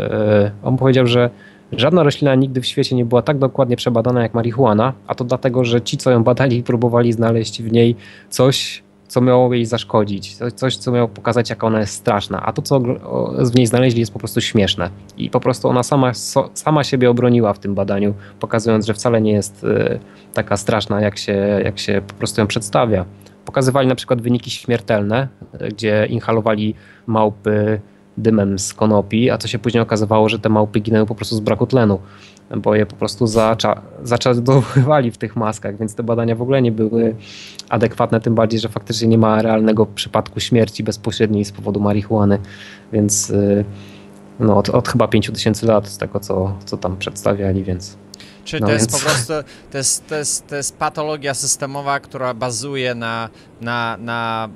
[0.63, 1.29] On powiedział, że
[1.71, 5.63] żadna roślina nigdy w świecie nie była tak dokładnie przebadana jak marihuana, a to dlatego,
[5.63, 7.95] że ci, co ją badali, próbowali znaleźć w niej
[8.29, 12.61] coś, co miało jej zaszkodzić, coś, co miało pokazać, jaka ona jest straszna, a to,
[12.61, 12.79] co
[13.39, 14.89] w niej znaleźli, jest po prostu śmieszne.
[15.17, 16.11] I po prostu ona sama,
[16.53, 19.99] sama siebie obroniła w tym badaniu, pokazując, że wcale nie jest e,
[20.33, 23.05] taka straszna, jak się, jak się po prostu ją przedstawia.
[23.45, 26.75] Pokazywali na przykład wyniki śmiertelne, e, gdzie inhalowali
[27.07, 27.79] małpy
[28.17, 31.39] dymem z konopi, a co się później okazywało, że te małpy ginęły po prostu z
[31.39, 31.99] braku tlenu
[32.57, 36.71] bo je po prostu zacza, zaczadowywali w tych maskach, więc te badania w ogóle nie
[36.71, 37.15] były
[37.69, 42.39] adekwatne, tym bardziej, że faktycznie nie ma realnego przypadku śmierci bezpośredniej z powodu marihuany,
[42.93, 43.65] więc y,
[44.39, 47.97] no, od, od chyba 5000 lat z tego, co, co tam przedstawiali, więc...
[48.43, 49.33] Czy no to jest po prostu,
[49.71, 53.29] to jest, to, jest, to jest patologia systemowa, która bazuje na,
[53.61, 54.49] na, na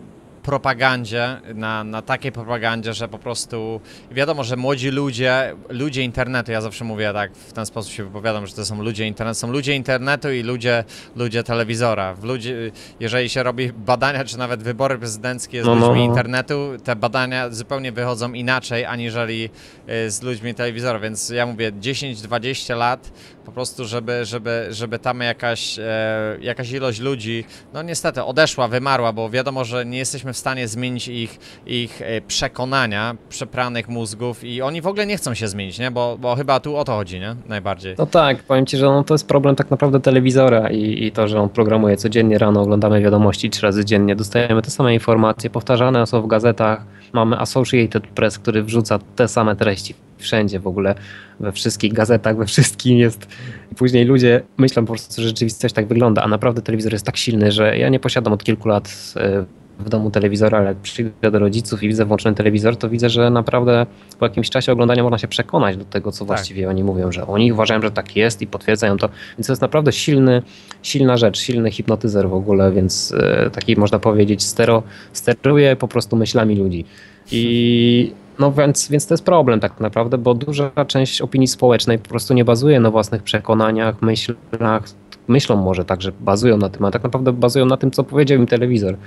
[0.50, 3.82] propagandzie, na, na takiej propagandzie, że po prostu
[4.12, 8.48] wiadomo, że młodzi ludzie, ludzie internetu, ja zawsze mówię tak, w ten sposób się wypowiadam,
[8.48, 10.84] że to są ludzie internetu, są ludzie internetu i ludzie,
[11.16, 12.14] ludzie telewizora.
[12.14, 12.54] W ludzi,
[13.00, 16.06] jeżeli się robi badania, czy nawet wybory prezydenckie z no, no ludźmi no.
[16.06, 19.50] internetu, te badania zupełnie wychodzą inaczej, aniżeli
[20.06, 23.12] y, z ludźmi telewizora, więc ja mówię 10-20 lat
[23.50, 29.14] po prostu, żeby, żeby, żeby tam jakaś, e, jakaś ilość ludzi, no niestety odeszła, wymarła,
[29.14, 34.62] bo wiadomo, że nie jesteśmy w stanie zmienić ich, ich e, przekonania, przepranych mózgów i
[34.62, 35.92] oni w ogóle nie chcą się zmienić, nie?
[35.92, 37.36] Bo, bo chyba tu o to chodzi, nie?
[37.48, 37.96] Najbardziej.
[37.98, 41.28] No tak, powiem Ci, że no, to jest problem tak naprawdę telewizora i, i to,
[41.28, 46.08] że on programuje codziennie rano, oglądamy wiadomości trzy razy dziennie, dostajemy te same informacje, powtarzane
[46.08, 50.96] są w gazetach, mamy Associated Press, który wrzuca te same treści wszędzie w ogóle,
[51.40, 53.28] we wszystkich gazetach, we wszystkim jest.
[53.78, 57.52] Później ludzie myślą po prostu, że rzeczywistość tak wygląda, a naprawdę telewizor jest tak silny,
[57.52, 59.46] że ja nie posiadam od kilku lat e,
[59.80, 63.30] w domu telewizora, ale jak przyjdę do rodziców i widzę włączony telewizor, to widzę, że
[63.30, 63.86] naprawdę
[64.20, 66.28] po jakimś czasie oglądania można się przekonać do tego, co tak.
[66.28, 69.10] właściwie oni mówią, że oni uważają, że tak jest i potwierdzają to.
[69.38, 70.42] Więc to jest naprawdę silny,
[70.84, 76.16] silna rzecz, silny hipnotyzer w ogóle, więc e, taki można powiedzieć stero, steruje po prostu
[76.16, 76.86] myślami ludzi.
[77.32, 82.10] I no więc, więc to jest problem tak naprawdę, bo duża część opinii społecznej po
[82.10, 84.84] prostu nie bazuje na własnych przekonaniach, myślach,
[85.28, 88.38] myślą może tak, że bazują na tym, a tak naprawdę bazują na tym, co powiedział
[88.38, 88.98] im telewizor.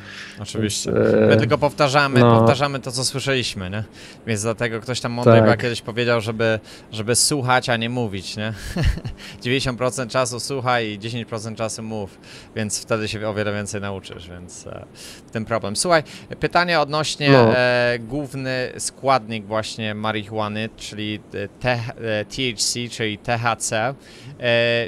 [0.40, 0.92] Oczywiście.
[0.92, 3.84] Więc, My tylko powtarzamy, no, powtarzamy to, co słyszeliśmy, nie?
[4.26, 5.62] Więc dlatego ktoś tam mądry tak.
[5.62, 6.60] kiedyś powiedział, żeby,
[6.92, 8.52] żeby słuchać, a nie mówić, nie?
[9.44, 12.18] 90% czasu słuchaj i 10% czasu mów,
[12.56, 14.84] więc wtedy się o wiele więcej nauczysz, więc e,
[15.32, 15.76] ten problem.
[15.76, 16.02] Słuchaj,
[16.40, 17.56] pytanie odnośnie no.
[17.56, 21.20] e, główny składnik właśnie marihuany, czyli
[21.60, 23.72] te, e, THC, czyli THC.
[23.72, 23.94] E,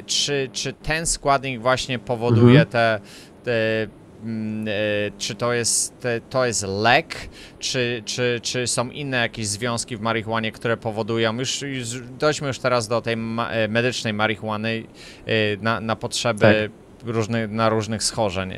[0.05, 2.67] czy, czy ten składnik składnik właśnie powoduje mhm.
[2.67, 2.99] te,
[3.43, 3.87] te
[4.23, 4.71] mm, e,
[5.17, 7.15] czy to jest, to jest lek,
[7.59, 11.87] czy, czy, czy są inne jakieś związki w marihuanie, które powodują, już, już
[12.19, 14.83] dojdźmy już teraz do tej ma, e, medycznej marihuany
[15.25, 16.69] e, na, na potrzeby
[17.01, 17.09] tak.
[17.15, 18.53] różnych, na różnych schorzeń.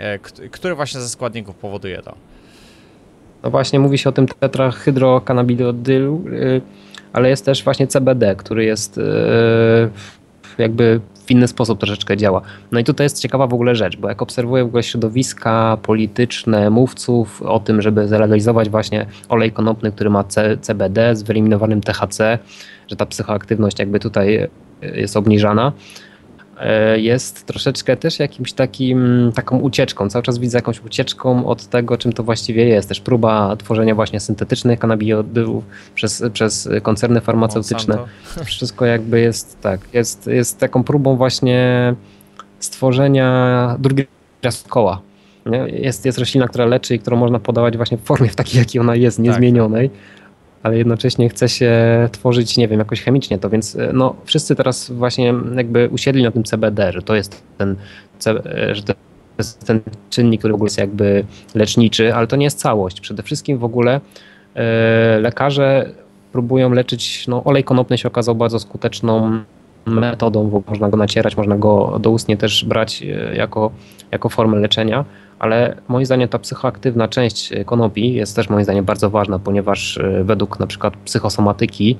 [0.51, 2.15] Który właśnie ze składników powoduje to?
[3.43, 6.25] No właśnie mówi się o tym tetrahydrokannabidodylu,
[7.13, 8.99] ale jest też właśnie CBD, który jest
[10.57, 12.41] jakby w inny sposób troszeczkę działa.
[12.71, 16.69] No i tutaj jest ciekawa w ogóle rzecz, bo jak obserwuję w ogóle środowiska polityczne,
[16.69, 22.39] mówców o tym, żeby zlegalizować właśnie olej konopny, który ma C CBD z wyeliminowanym THC,
[22.87, 24.49] że ta psychoaktywność jakby tutaj
[24.81, 26.06] jest obniżana, E,
[26.95, 30.09] jest troszeczkę też jakimś takim, taką ucieczką.
[30.09, 32.89] Cały czas widzę jakąś ucieczką od tego, czym to właściwie jest.
[32.89, 35.63] Też próba tworzenia właśnie syntetycznych kanabidów
[35.95, 37.95] przez, przez koncerny farmaceutyczne.
[37.95, 38.45] Monsanto.
[38.45, 41.95] Wszystko jakby jest tak, jest, jest taką próbą właśnie
[42.59, 44.09] stworzenia drugiego
[44.69, 45.01] koła.
[45.67, 48.81] Jest, jest roślina, która leczy i którą można podawać właśnie w formie w takiej, jakiej
[48.81, 49.25] ona jest, tak.
[49.25, 49.89] niezmienionej.
[49.89, 49.99] Tak
[50.63, 51.73] ale jednocześnie chce się
[52.11, 56.31] tworzyć, nie wiem, jakoś chemicznie to, więc e, no, wszyscy teraz właśnie jakby usiedli na
[56.31, 57.75] tym CBD, że to jest ten,
[58.27, 58.93] e, że to
[59.37, 61.23] jest ten czynnik, który w ogóle jest jakby
[61.55, 63.01] leczniczy, ale to nie jest całość.
[63.01, 64.01] Przede wszystkim w ogóle
[64.55, 65.91] e, lekarze
[66.31, 69.39] próbują leczyć, no olej konopny się okazał bardzo skuteczną
[69.85, 73.71] metodą, można go nacierać, można go doustnie też brać jako,
[74.11, 75.05] jako formę leczenia,
[75.39, 80.23] ale moim zdaniem ta psychoaktywna część konopi jest też moim zdaniem bardzo ważna, ponieważ e,
[80.23, 81.97] według na przykład psychosomatyki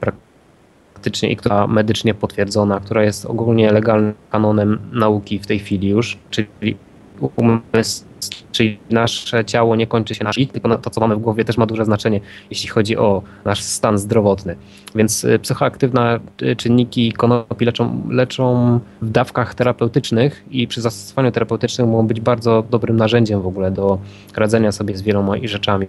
[0.00, 6.18] praktycznie i która medycznie potwierdzona, która jest ogólnie legalnym kanonem nauki w tej chwili już,
[6.30, 6.76] czyli
[7.20, 8.04] umysł,
[8.52, 11.66] czyli nasze ciało nie kończy się na tylko to, co mamy w głowie, też ma
[11.66, 14.56] duże znaczenie, jeśli chodzi o nasz stan zdrowotny.
[14.94, 21.88] Więc y, psychoaktywne y, czynniki konopi leczą, leczą w dawkach terapeutycznych i przy zastosowaniu terapeutycznym
[21.88, 23.98] mogą być bardzo dobrym narzędziem w ogóle do
[24.36, 25.86] radzenia sobie z wieloma rzeczami.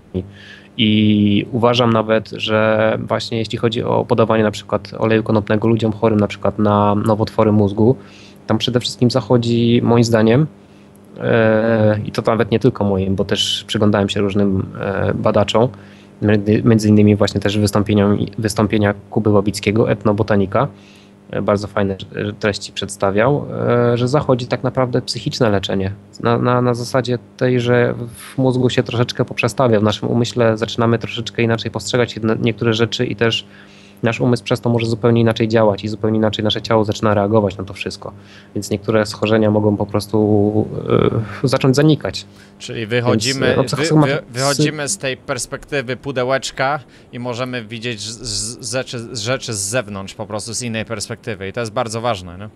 [0.78, 6.20] I uważam nawet, że właśnie jeśli chodzi o podawanie na przykład oleju konopnego ludziom chorym
[6.20, 7.96] na przykład na nowotwory mózgu,
[8.48, 10.48] tam przede wszystkim zachodzi moim zdaniem
[12.06, 15.70] i to nawet nie tylko moim, bo też przyglądałem się różnym e, badaczom,
[16.64, 20.68] między innymi właśnie też wystąpieniom, wystąpienia Kuby Łabickiego, etnobotanika,
[21.42, 21.96] bardzo fajne
[22.40, 25.92] treści przedstawiał, e, że zachodzi tak naprawdę psychiczne leczenie.
[26.20, 31.00] Na, na, na zasadzie tej, że w mózgu się troszeczkę poprzestawia, w naszym umyśle zaczynamy
[31.00, 33.46] troszeczkę inaczej postrzegać niektóre rzeczy i też
[34.04, 37.58] nasz umysł przez to może zupełnie inaczej działać i zupełnie inaczej nasze ciało zaczyna reagować
[37.58, 38.14] na to wszystko.
[38.56, 40.68] Więc niektóre schorzenia mogą po prostu
[41.42, 42.26] yy, zacząć zanikać.
[42.60, 46.80] Czyli wychodzimy, Więc, no, wy, wy, wychodzimy z tej perspektywy pudełeczka
[47.14, 51.48] i możemy widzieć z, z rzeczy, z rzeczy z zewnątrz, po prostu z innej perspektywy.
[51.48, 52.38] I to jest bardzo ważne.
[52.38, 52.50] No?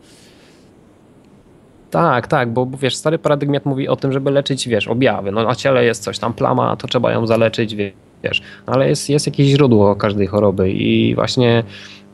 [1.92, 5.32] Tak, tak, bo wiesz, stary paradygmat mówi o tym, żeby leczyć, wiesz, objawy.
[5.32, 7.94] No na ciele jest coś tam, plama, to trzeba ją zaleczyć, wiesz
[8.26, 11.64] wiesz, ale jest, jest jakieś źródło każdej choroby i właśnie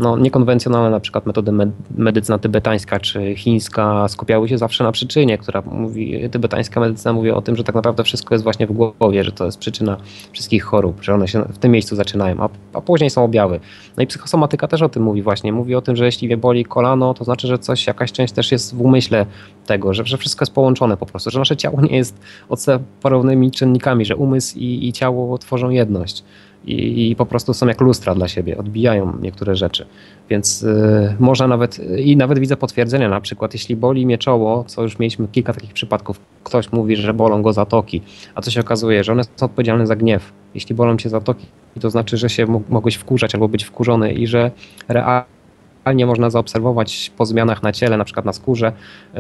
[0.01, 1.51] no, niekonwencjonalne na przykład metody
[1.95, 7.41] medycyna tybetańska czy chińska skupiały się zawsze na przyczynie, która mówi, tybetańska medycyna mówi o
[7.41, 9.97] tym, że tak naprawdę wszystko jest właśnie w głowie, że to jest przyczyna
[10.31, 13.59] wszystkich chorób, że one się w tym miejscu zaczynają, a, a później są objawy.
[13.97, 16.65] No i psychosomatyka też o tym mówi właśnie, mówi o tym, że jeśli mnie boli
[16.65, 19.25] kolano, to znaczy, że coś, jakaś część też jest w umyśle
[19.65, 24.05] tego, że, że wszystko jest połączone po prostu, że nasze ciało nie jest odseparowanymi czynnikami,
[24.05, 26.23] że umysł i, i ciało tworzą jedność
[26.65, 29.85] i, i, po prostu są jak lustra dla siebie, odbijają niektóre rzeczy.
[30.29, 34.83] Więc y, można nawet, i nawet widzę potwierdzenia, na przykład jeśli boli mnie czoło, co
[34.83, 38.01] już mieliśmy kilka takich przypadków, ktoś mówi, że bolą go zatoki,
[38.35, 40.33] a co się okazuje, że one są odpowiedzialne za gniew.
[40.55, 41.45] Jeśli bolą cię zatoki,
[41.79, 44.51] to znaczy, że się mogłeś wkurzać albo być wkurzony i że
[44.87, 48.71] realnie można zaobserwować po zmianach na ciele, na przykład na skórze,
[49.13, 49.17] y,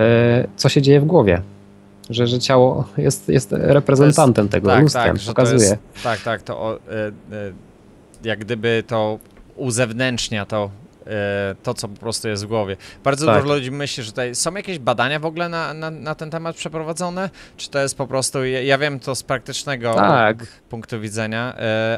[0.55, 1.41] co się dzieje w głowie
[2.11, 5.69] że, że ciało jest, jest reprezentantem jest, tego, tak, tak, pokazuje.
[5.69, 6.79] Jest, tak, tak, to
[7.31, 7.53] y, y,
[8.23, 9.19] jak gdyby to
[9.55, 10.69] uzewnętrznia to
[11.63, 12.77] to, co po prostu jest w głowie.
[13.03, 13.41] Bardzo tak.
[13.41, 16.55] dużo ludzi myśli, że tutaj są jakieś badania w ogóle na, na, na, ten temat
[16.55, 17.29] przeprowadzone?
[17.57, 20.47] Czy to jest po prostu, ja, ja wiem to z praktycznego tak.
[20.69, 21.55] punktu widzenia,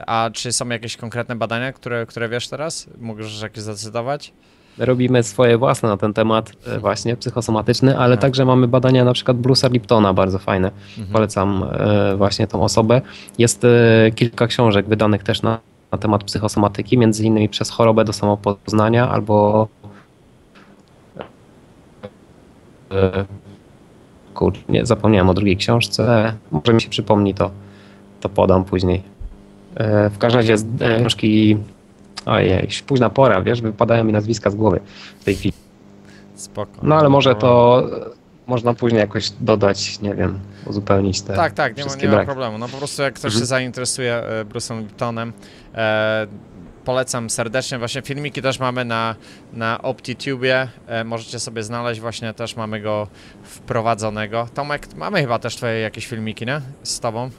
[0.07, 2.87] a czy są jakieś konkretne badania, które, które wiesz teraz?
[2.97, 4.33] Możesz jakieś zdecydować?
[4.77, 9.37] Robimy swoje własne na ten temat e, właśnie psychosomatyczny, ale także mamy badania na przykład
[9.37, 10.71] Bruce'a Liptona, bardzo fajne.
[10.89, 11.07] Mhm.
[11.13, 13.01] Polecam e, właśnie tą osobę.
[13.37, 15.59] Jest e, kilka książek wydanych też na,
[15.91, 19.67] na temat psychosomatyki, między innymi przez chorobę do samopoznania albo
[24.33, 26.33] kurczę, nie zapomniałem o drugiej książce.
[26.51, 27.51] Może mi się przypomni, to,
[28.21, 29.01] to podam później.
[30.11, 30.55] W każdym razie
[30.97, 31.57] książki
[32.25, 34.79] Ojej, późna pora, wiesz, wypadają mi nazwiska z głowy
[35.19, 35.53] w tej chwili.
[36.35, 36.71] Spoko.
[36.83, 37.83] No ale może to
[38.47, 42.57] można później jakoś dodać, nie wiem, uzupełnić te Tak, tak, nie ma, nie ma problemu.
[42.57, 43.41] No po prostu jak ktoś mhm.
[43.41, 45.33] się zainteresuje e, Bruce'em Liptonem,
[45.75, 46.27] e,
[46.85, 47.77] polecam serdecznie.
[47.79, 49.15] Właśnie filmiki też mamy na,
[49.53, 50.67] na OptiTubie.
[50.87, 53.07] E, możecie sobie znaleźć, właśnie też mamy go
[53.43, 54.47] wprowadzonego.
[54.53, 56.61] Tomek, mamy chyba też twoje jakieś filmiki, nie?
[56.83, 57.29] Z tobą.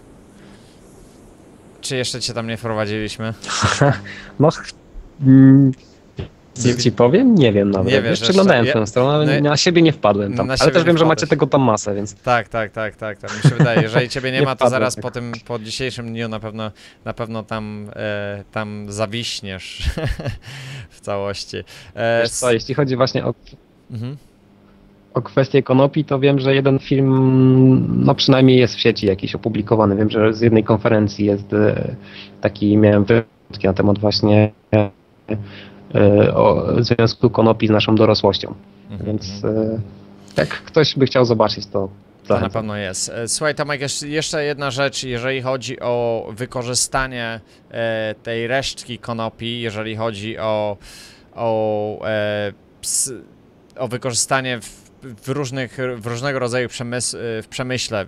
[1.85, 3.35] Czy jeszcze cię tam nie wprowadziliśmy?
[4.41, 4.49] no,
[5.21, 5.73] mm,
[6.65, 7.35] nie ci powiem?
[7.35, 7.93] Nie wiem nawet.
[7.93, 10.51] Nie wiesz, Przeglądałem tę stronę, ale no, na siebie nie wpadłem tam.
[10.51, 12.15] Ale też wiem, że macie tego tam masę, więc...
[12.15, 13.37] Tak, tak, tak, tak, tak.
[13.37, 15.03] Mi się wydaje, jeżeli ciebie nie, nie ma, to zaraz tak.
[15.03, 16.71] po tym, po dzisiejszym dniu na pewno,
[17.05, 19.91] na pewno tam, e, tam zawiśniesz
[20.91, 21.57] w całości.
[21.95, 23.35] E, wiesz co, jeśli chodzi właśnie o...
[23.91, 24.17] Mhm
[25.15, 29.97] o kwestię konopi, to wiem, że jeden film, no przynajmniej jest w sieci jakiś opublikowany.
[29.97, 31.95] Wiem, że z jednej konferencji jest e,
[32.41, 38.55] taki, miałem wątki na temat właśnie e, o związku konopi z naszą dorosłością.
[38.91, 39.11] Mhm.
[39.11, 39.81] Więc e,
[40.37, 41.89] jak ktoś by chciał zobaczyć, to
[42.27, 43.13] to na pewno jest.
[43.27, 47.41] Słuchaj, Tomek, jeszcze jedna rzecz, jeżeli chodzi o wykorzystanie
[48.23, 50.77] tej resztki konopi, jeżeli chodzi o,
[51.35, 52.01] o,
[53.79, 54.84] o wykorzystanie w
[55.23, 58.07] w, różnych, w różnego rodzaju przemysł, w przemyśle.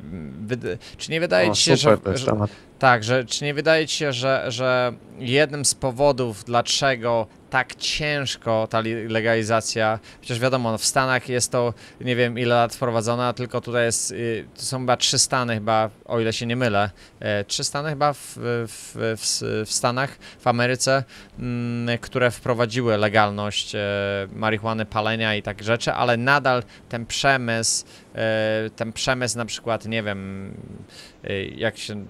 [0.98, 2.32] Czy nie wydaje ci się, że, że,
[2.78, 8.66] tak, że czy nie wydaje ci się, że, że jednym z powodów, dlaczego tak ciężko
[8.70, 13.60] ta legalizacja, chociaż wiadomo, no w Stanach jest to nie wiem ile lat wprowadzona, tylko
[13.60, 17.44] tutaj jest, y, to są chyba trzy stany chyba, o ile się nie mylę, e,
[17.44, 21.04] trzy stany chyba w, w, w, w Stanach, w Ameryce,
[21.38, 23.80] mm, które wprowadziły legalność e,
[24.32, 27.84] marihuany, palenia i tak rzeczy, ale nadal ten przemysł,
[28.14, 30.54] e, ten przemysł na przykład, nie wiem,
[31.56, 32.04] jak się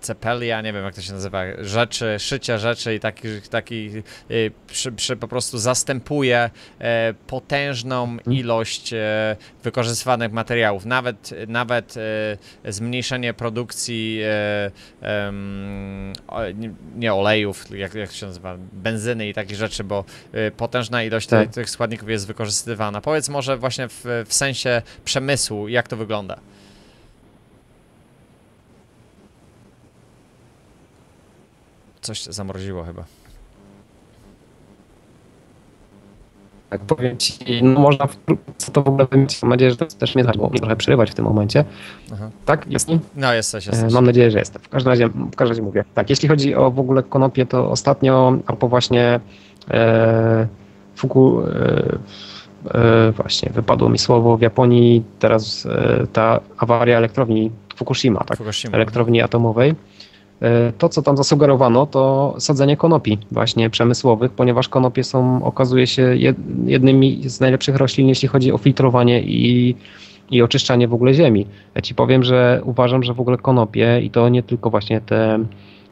[0.00, 3.90] cepelia, nie wiem jak to się nazywa, rzeczy, szycia rzeczy i taki, taki
[4.30, 8.36] y, przy, przy po prostu zastępuje e, potężną mhm.
[8.36, 10.84] ilość e, wykorzystywanych materiałów.
[10.84, 11.94] Nawet, nawet
[12.64, 14.20] e, zmniejszenie produkcji
[16.96, 20.04] nie olejów, jak, jak to się nazywa, benzyny i takich rzeczy, bo
[20.56, 21.50] potężna ilość tak.
[21.50, 23.00] tych składników jest wykorzystywana.
[23.00, 26.38] Powiedz może właśnie w, w sensie przemysłu, jak to wygląda?
[32.08, 33.04] Coś zamroziło chyba.
[36.70, 39.42] Tak powiem ci, no można wkrótce to w ogóle wymyślić.
[39.42, 41.64] Mam nadzieję, że to też mnie zaczęło trochę przerywać w tym momencie.
[42.12, 42.30] Aha.
[42.44, 42.66] Tak?
[42.66, 43.00] Jest mi?
[43.16, 43.92] No jesteś, jesteś.
[43.92, 44.62] Mam nadzieję, że jestem.
[44.62, 45.84] W każdym razie, w każdym razie mówię.
[45.94, 49.20] Tak, jeśli chodzi o w ogóle konopie, to ostatnio a po właśnie
[49.70, 50.48] e,
[50.96, 51.98] Fuku, e,
[52.74, 58.38] e, właśnie wypadło mi słowo w Japonii teraz e, ta awaria elektrowni Fukushima, tak?
[58.38, 58.76] Fukushima.
[58.76, 59.74] Elektrowni atomowej
[60.78, 66.16] to, co tam zasugerowano, to sadzenie konopi właśnie przemysłowych, ponieważ konopie są, okazuje się,
[66.64, 69.74] jednymi z najlepszych roślin, jeśli chodzi o filtrowanie i,
[70.30, 71.46] i oczyszczanie w ogóle ziemi.
[71.74, 75.38] Ja ci powiem, że uważam, że w ogóle konopie i to nie tylko właśnie te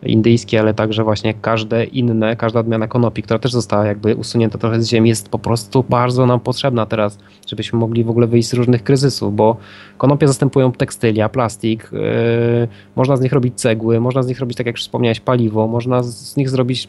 [0.02, 4.82] indyjskie, ale także właśnie każde inne, każda odmiana konopi, która też została jakby usunięta trochę
[4.82, 8.54] z ziemi, jest po prostu bardzo nam potrzebna teraz, żebyśmy mogli w ogóle wyjść z
[8.54, 9.56] różnych kryzysów, bo
[9.98, 14.66] konopie zastępują tekstylia, plastik, yy, można z nich robić cegły, można z nich robić, tak
[14.66, 16.88] jak już wspomniałeś, paliwo, można z nich zrobić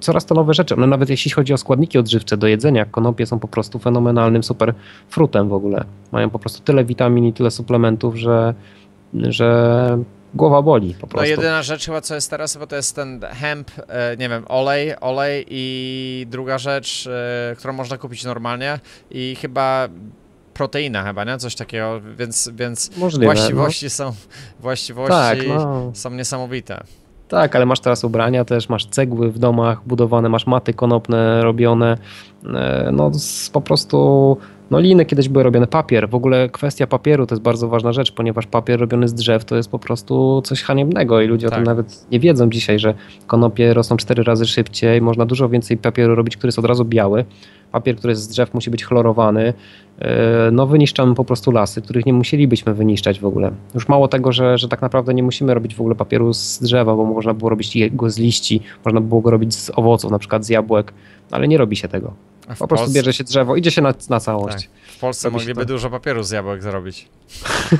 [0.00, 0.74] coraz to nowe rzeczy.
[0.74, 4.74] One nawet jeśli chodzi o składniki odżywcze do jedzenia, konopie są po prostu fenomenalnym super
[5.08, 5.84] frutem w ogóle.
[6.12, 8.54] Mają po prostu tyle witamin i tyle suplementów, że
[9.14, 9.98] że
[10.34, 11.18] głowa boli po no, prostu.
[11.18, 14.44] No jedyna rzecz chyba co jest teraz, bo to jest ten hemp, e, nie wiem,
[14.48, 19.88] olej, olej i druga rzecz, e, którą można kupić normalnie i chyba
[20.54, 21.38] proteina chyba, nie?
[21.38, 23.90] Coś takiego, więc, więc Możliwe, właściwości no.
[23.90, 24.12] są
[24.60, 25.90] właściwości tak, no.
[25.94, 26.84] są niesamowite.
[27.28, 31.98] Tak, ale masz teraz ubrania też, masz cegły w domach budowane, masz maty konopne robione,
[32.54, 33.10] e, no
[33.52, 34.36] po prostu
[34.70, 36.08] no liny kiedyś były robione, papier.
[36.08, 39.56] W ogóle kwestia papieru to jest bardzo ważna rzecz, ponieważ papier robiony z drzew to
[39.56, 41.52] jest po prostu coś haniebnego i ludzie tak.
[41.52, 41.76] o tym tak.
[41.76, 42.94] nawet nie wiedzą dzisiaj, że
[43.26, 47.24] konopie rosną cztery razy szybciej, można dużo więcej papieru robić, który jest od razu biały.
[47.72, 49.52] Papier, który jest z drzew musi być chlorowany.
[49.98, 53.50] E, no wyniszczamy po prostu lasy, których nie musielibyśmy wyniszczać w ogóle.
[53.74, 56.96] Już mało tego, że, że tak naprawdę nie musimy robić w ogóle papieru z drzewa,
[56.96, 60.44] bo można było robić go z liści, można było go robić z owoców, na przykład
[60.44, 60.92] z jabłek,
[61.30, 62.14] ale nie robi się tego.
[62.58, 64.56] Po prostu bierze się drzewo, idzie się na, na całość.
[64.56, 64.94] Tak.
[64.96, 67.08] W Polsce robi mogliby dużo papieru z jabłek zrobić.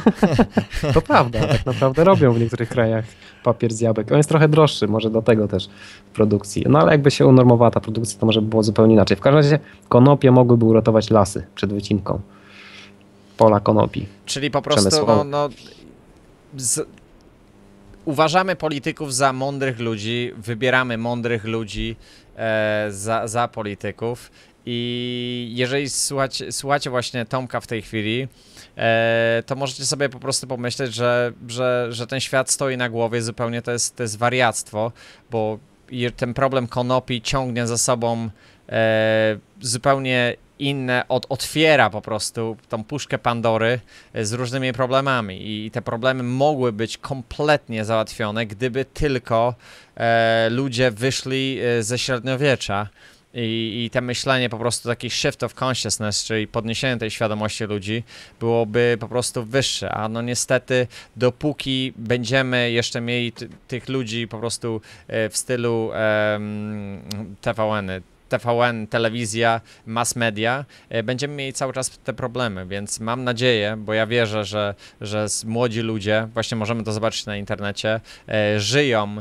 [0.95, 3.05] to prawda, tak naprawdę robią w niektórych krajach
[3.45, 4.13] papier z jabłek.
[4.13, 5.69] On jest trochę droższy, może do tego też
[6.11, 6.65] w produkcji.
[6.69, 9.17] No ale jakby się unormowała ta produkcja, to może by było zupełnie inaczej.
[9.17, 9.59] W każdym razie
[9.89, 12.21] konopie mogłyby uratować lasy przed wycinką.
[13.37, 14.07] Pola konopi.
[14.27, 15.49] Czyli po prostu no, no
[16.57, 16.87] z...
[18.05, 21.97] uważamy polityków za mądrych ludzi, wybieramy mądrych ludzi
[22.91, 24.31] za, za polityków.
[24.67, 28.29] I jeżeli słuchacie, słuchacie właśnie Tomka w tej chwili,
[28.77, 33.23] e, to możecie sobie po prostu pomyśleć, że, że, że ten świat stoi na głowie,
[33.23, 34.93] zupełnie to jest, to jest wariactwo,
[35.31, 35.59] bo
[36.17, 38.31] ten problem konopi ciągnie za sobą
[38.69, 43.81] e, zupełnie inne, od, otwiera po prostu tą puszkę Pandory
[44.15, 45.65] z różnymi problemami.
[45.67, 49.55] I te problemy mogły być kompletnie załatwione, gdyby tylko
[49.97, 52.89] e, ludzie wyszli e, ze średniowiecza.
[53.35, 58.05] I, i te myślenie po prostu taki shift of consciousness, czyli podniesienie tej świadomości ludzi
[58.41, 60.87] byłoby po prostu wyższe, a no niestety
[61.17, 63.33] dopóki będziemy jeszcze mieli
[63.69, 65.91] tych ludzi po prostu e, w stylu
[66.33, 67.03] um,
[67.41, 67.91] TVN,
[68.29, 73.95] TVN, telewizja, mass media, e, będziemy mieli cały czas te problemy, więc mam nadzieję, bo
[73.95, 79.17] ja wierzę, że, że młodzi ludzie, właśnie możemy to zobaczyć na internecie, e, żyją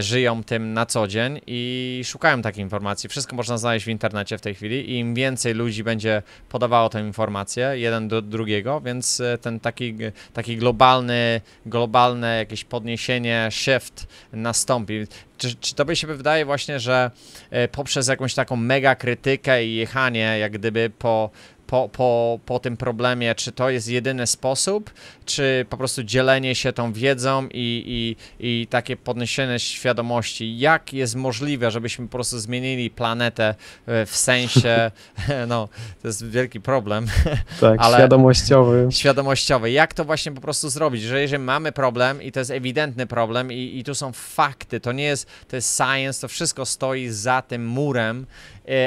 [0.00, 3.08] żyją tym na co dzień i szukają takiej informacji.
[3.08, 7.00] Wszystko można znaleźć w internecie w tej chwili i im więcej ludzi będzie podawało tę
[7.00, 9.94] informację, jeden do drugiego, więc e, ten taki,
[10.32, 15.06] taki globalny, globalne jakieś podniesienie, shift nastąpi.
[15.38, 17.10] Czy, czy tobie się wydaje właśnie, że
[17.50, 21.30] e, poprzez jakąś taką mega krytykę i jechanie jak gdyby po
[21.66, 24.90] po, po, po tym problemie, czy to jest jedyny sposób,
[25.24, 31.14] czy po prostu dzielenie się tą wiedzą i, i, i takie podniesienie świadomości, jak jest
[31.14, 33.54] możliwe, żebyśmy po prostu zmienili planetę
[33.86, 34.90] e, w sensie,
[35.48, 35.68] no,
[36.02, 37.06] to jest wielki problem.
[37.60, 38.88] Tak, ale świadomościowy.
[38.90, 39.70] Świadomościowy.
[39.70, 43.52] Jak to właśnie po prostu zrobić, że jeżeli mamy problem i to jest ewidentny problem
[43.52, 47.42] i, i tu są fakty, to nie jest, to jest science, to wszystko stoi za
[47.42, 48.26] tym murem,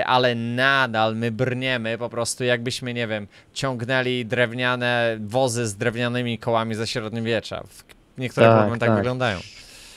[0.06, 6.76] ale nadal my brniemy po prostu jakbyśmy, nie wiem, ciągnęli drewniane wozy z drewnianymi kołami
[6.76, 7.64] ze średniowiecza.
[8.18, 9.40] Niektóre tak, problemy tak, tak wyglądają.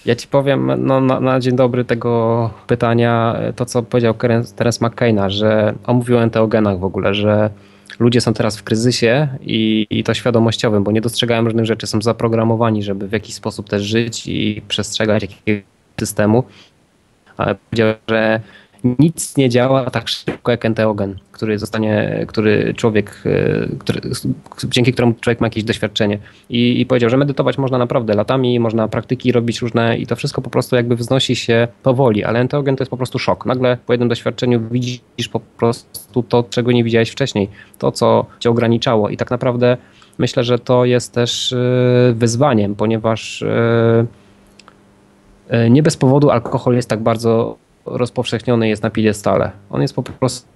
[0.07, 4.15] Ja ci powiem no, na, na, dzień dobry tego pytania to, co powiedział
[4.57, 7.51] Terence McKenna, że on mówił o enteogenach w ogóle, że
[7.99, 12.03] ludzie są teraz w kryzysie i, i, to świadomościowym, bo nie dostrzegają różnych rzeczy, są
[12.03, 15.63] zaprogramowani, żeby w jakiś sposób też żyć i przestrzegać jakiegoś
[16.01, 16.45] systemu.
[17.37, 18.41] Ale powiedział, że
[18.85, 24.01] nic nie działa tak szybko jak enteogen, który zostanie, który człowiek, e, który,
[24.65, 26.19] dzięki któremu człowiek ma jakieś doświadczenie.
[26.51, 30.43] I, I, powiedział, że medytować można naprawdę latami, można praktyki robić różne i to wszystko
[30.43, 33.47] po prostu jakby wznosi się powoli, ale enteogen to jest po prostu szok.
[33.47, 38.51] Nagle po jednym doświadczeniu widzisz po prostu to, czego nie widziałeś wcześniej, to, co cię
[38.51, 39.77] ograniczało i tak naprawdę
[40.19, 41.57] myślę, że to jest też e,
[42.15, 44.07] wyzwaniem, ponieważ e,
[45.71, 49.51] nie bez powodu alkohol jest tak bardzo rozpowszechniony jest na piedestale.
[49.71, 50.49] On jest po prostu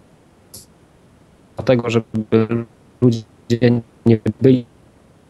[1.57, 2.15] dlatego, żeby
[3.01, 3.23] ludzie
[4.07, 4.67] nie byli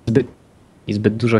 [0.06, 0.26] zbyt
[0.86, 1.38] i zbyt dużo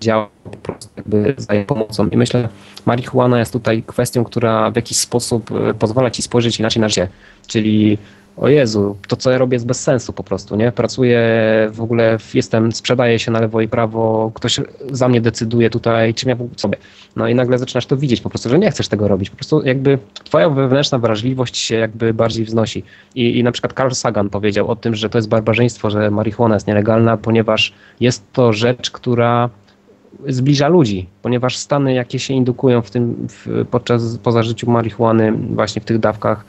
[0.00, 2.08] działa po prostu jakby za pomocą.
[2.08, 2.48] I myślę,
[2.86, 7.08] marihuana jest tutaj kwestią, która w jakiś sposób e, pozwala ci spojrzeć inaczej na życie.
[7.46, 7.98] Czyli
[8.36, 10.72] o Jezu, to co ja robię jest bez sensu po prostu, nie?
[10.72, 11.20] Pracuję
[11.72, 14.60] w ogóle, jestem, sprzedaję się na lewo i prawo, ktoś
[14.90, 16.76] za mnie decyduje tutaj, czym ja sobie.
[17.16, 19.30] No i nagle zaczynasz to widzieć po prostu, że nie chcesz tego robić.
[19.30, 22.84] Po prostu jakby twoja wewnętrzna wrażliwość się jakby bardziej wznosi.
[23.14, 26.54] I, i na przykład Carl Sagan powiedział o tym, że to jest barbarzyństwo, że marihuana
[26.54, 29.50] jest nielegalna, ponieważ jest to rzecz, która
[30.28, 35.82] zbliża ludzi, ponieważ stany, jakie się indukują w tym w, podczas po zażyciu marihuany właśnie
[35.82, 36.44] w tych dawkach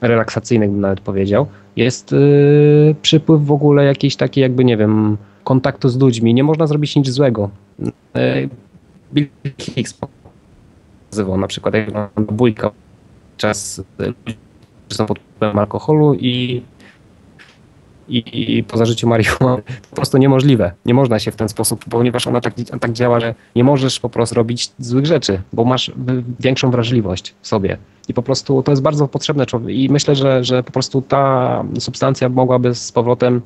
[0.00, 1.46] relaksacyjnych bym nawet powiedział,
[1.76, 6.34] jest yy, przypływ w ogóle jakiejś takiej jakby, nie wiem, kontaktu z ludźmi.
[6.34, 7.50] Nie można zrobić nic złego.
[7.78, 7.92] Yy,
[9.14, 9.26] Bill
[9.58, 9.98] Hicks
[11.12, 12.70] nazywał na przykład jak bójka
[13.36, 14.14] czas yy,
[14.88, 16.62] są pod wpływem alkoholu i
[18.08, 20.72] i, po zażyciu marihuany po prostu niemożliwe.
[20.86, 24.08] Nie można się w ten sposób, ponieważ ona tak, tak działa, że nie możesz po
[24.08, 25.92] prostu robić złych rzeczy, bo masz
[26.40, 27.78] większą wrażliwość w sobie.
[28.08, 32.28] I po prostu to jest bardzo potrzebne I myślę, że, że po prostu ta substancja
[32.28, 33.42] mogłaby z powrotem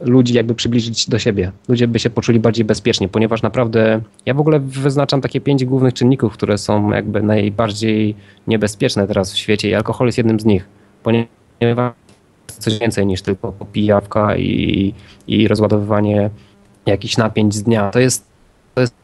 [0.00, 1.52] ludzi jakby przybliżyć do siebie.
[1.68, 5.94] Ludzie by się poczuli bardziej bezpiecznie, ponieważ naprawdę ja w ogóle wyznaczam takie pięć głównych
[5.94, 8.14] czynników, które są jakby najbardziej
[8.46, 10.68] niebezpieczne teraz w świecie i alkohol jest jednym z nich,
[11.02, 11.92] ponieważ
[12.64, 14.94] coś więcej niż tylko popijawka i,
[15.26, 16.30] i rozładowywanie
[16.86, 17.90] jakichś napięć z dnia.
[17.90, 18.26] To jest,
[18.74, 18.94] to jest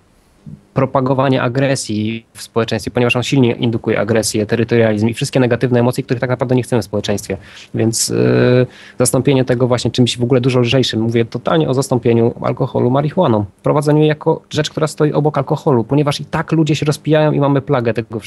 [0.75, 6.21] propagowanie agresji w społeczeństwie, ponieważ on silnie indukuje agresję, terytorializm i wszystkie negatywne emocje, których
[6.21, 7.37] tak naprawdę nie chcemy w społeczeństwie.
[7.75, 8.67] Więc yy,
[8.99, 11.01] zastąpienie tego właśnie czymś w ogóle dużo lżejszym.
[11.01, 13.45] Mówię totalnie o zastąpieniu alkoholu marihuaną.
[13.63, 17.63] Prowadzeniu jako rzecz, która stoi obok alkoholu, ponieważ i tak ludzie się rozpijają i mamy
[17.63, 18.21] plagę tego.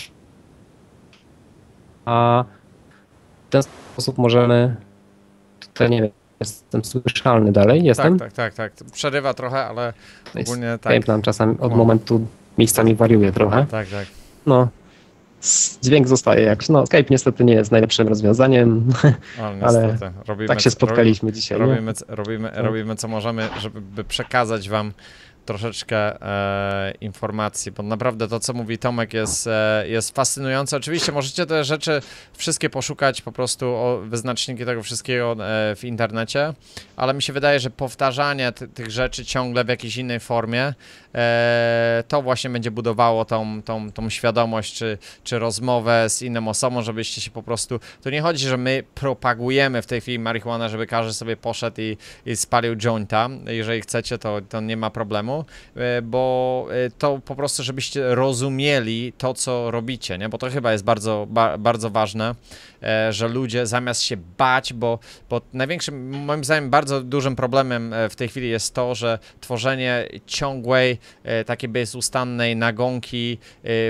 [2.06, 2.46] A
[3.48, 4.76] w ten sposób możemy
[5.74, 8.20] to nie wiem, jestem słyszalny dalej, jestem?
[8.20, 8.92] Tak, tak, tak, tak.
[8.92, 9.94] Przerywa trochę, ale
[10.42, 11.08] ogólnie jest, tak.
[11.08, 13.66] nam czasami od momentu miejscami wariuje trochę.
[13.66, 14.08] Tak, tak.
[14.46, 14.68] No,
[15.82, 16.70] dźwięk zostaje jak.
[16.70, 18.88] No, Skype niestety nie jest najlepszym rozwiązaniem,
[19.62, 19.98] ale,
[20.28, 21.58] robimy, tak się spotkaliśmy dzisiaj.
[21.58, 24.92] Robimy, robimy, robimy co możemy, żeby przekazać wam
[25.46, 30.78] troszeczkę e, informacji, bo naprawdę to, co mówi Tomek jest, e, jest fascynujące.
[30.78, 32.02] Oczywiście możecie te rzeczy
[32.38, 36.54] wszystkie poszukać po prostu o wyznaczniki tego wszystkiego e, w internecie,
[36.96, 40.74] ale mi się wydaje, że powtarzanie tych rzeczy ciągle w jakiejś innej formie
[41.16, 46.82] e, to właśnie będzie budowało tą, tą, tą świadomość, czy, czy rozmowę z inną osobą,
[46.82, 47.80] żebyście się po prostu...
[48.02, 51.98] To nie chodzi, że my propagujemy w tej chwili marihuanę, żeby każdy sobie poszedł i,
[52.26, 53.30] i spalił jointa.
[53.46, 55.33] Jeżeli chcecie, to, to nie ma problemu
[55.76, 60.30] E, bo e, to po prostu, żebyście rozumieli to, co robicie, nie?
[60.30, 62.36] bo to chyba jest bardzo, ba, bardzo ważne,
[62.84, 68.16] e, że ludzie zamiast się bać, bo, bo największym, moim zdaniem, bardzo dużym problemem w
[68.16, 70.98] tej chwili jest to, że tworzenie ciągłej,
[71.46, 73.38] takiej bezustannej nagonki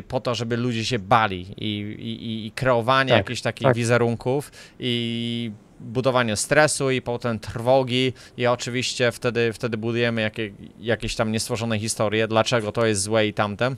[0.08, 3.76] po to, żeby ludzie się bali i, i, i kreowanie tak, jakichś takich tak.
[3.76, 5.52] wizerunków i
[5.84, 12.28] budowanie stresu i potem trwogi i oczywiście wtedy, wtedy budujemy jakie, jakieś tam niestworzone historie,
[12.28, 13.76] dlaczego to jest złe i tamte.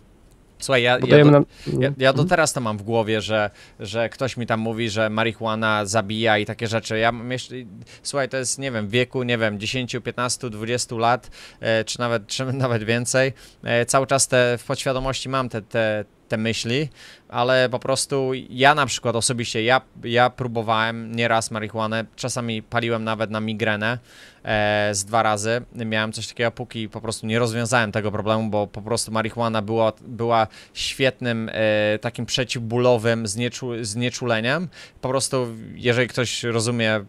[0.59, 1.45] Słuchaj, ja, ja, do,
[1.79, 3.49] ja, ja, do teraz to mam w głowie, że,
[3.79, 6.99] że ktoś mi tam mówi, że marihuana zabija i takie rzeczy.
[6.99, 7.57] Ja myślę,
[8.03, 11.29] słuchaj, to jest, nie wiem, w wieku, nie wiem, 10, 15, 20 lat,
[11.59, 13.33] e, czy nawet, czy nawet więcej.
[13.63, 16.89] E, cały czas te, w podświadomości mam te, te, te myśli,
[17.29, 23.31] ale po prostu ja na przykład osobiście, ja, ja próbowałem nieraz marihuanę, czasami paliłem nawet
[23.31, 23.99] na migrenę
[24.43, 28.67] e, z dwa razy, miałem coś takiego, póki po prostu nie rozwiązałem tego problemu, bo
[28.67, 34.67] po prostu marihuana była, była świetnym e, takim przeciwbólowym znieczu, znieczuleniem,
[35.01, 37.05] po prostu jeżeli ktoś rozumie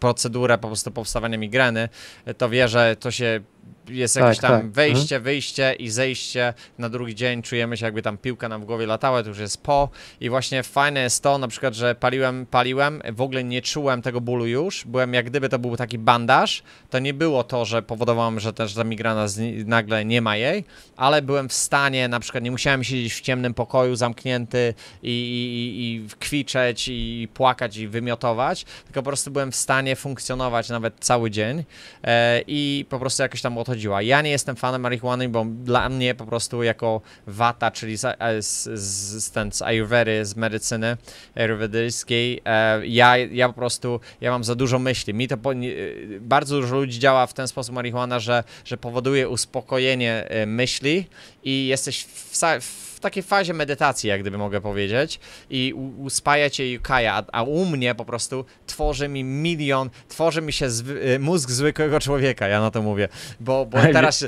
[0.00, 1.88] procedurę po prostu powstawania migreny,
[2.38, 3.40] to wie, że to się
[3.88, 4.70] jest jakieś tak, tam tak.
[4.70, 5.22] wejście, mhm.
[5.22, 6.54] wyjście i zejście.
[6.78, 9.62] Na drugi dzień czujemy się, jakby tam piłka nam w głowie latała, to już jest
[9.62, 9.88] po.
[10.20, 14.20] I właśnie fajne jest to, na przykład, że paliłem, paliłem, w ogóle nie czułem tego
[14.20, 14.84] bólu już.
[14.86, 16.62] Byłem jak gdyby to był taki bandaż.
[16.90, 19.26] To nie było to, że powodowało, że też ta migrana
[19.66, 20.64] nagle nie ma jej,
[20.96, 25.84] ale byłem w stanie, na przykład nie musiałem siedzieć w ciemnym pokoju zamknięty i, i,
[25.84, 31.30] i kwiczeć i płakać i wymiotować, tylko po prostu byłem w stanie funkcjonować nawet cały
[31.30, 31.64] dzień
[32.04, 34.02] e, i po prostu jakoś tam odchodziła.
[34.02, 38.42] Ja nie jestem fanem marihuany, bo dla mnie po prostu jako wata, czyli z, e,
[38.42, 38.68] z,
[39.24, 40.96] z, ten, z ayurvedy, z medycyny
[41.34, 45.14] ayurvedyjskiej, e, ja, ja po prostu, ja mam za dużo myśli.
[45.14, 45.70] Mi to po, nie,
[46.20, 51.06] bardzo dużo ludzi działa w ten sposób marihuana, że, że powoduje uspokojenie e, myśli
[51.44, 55.20] i jesteś w, w w takiej fazie medytacji, jak gdyby mogę powiedzieć,
[55.50, 60.52] i uspaja cię Yukaja, a, a, u mnie po prostu tworzy mi milion, tworzy mi
[60.52, 63.08] się zwy, y, mózg zwykłego człowieka, ja na to mówię,
[63.40, 64.24] bo, bo teraz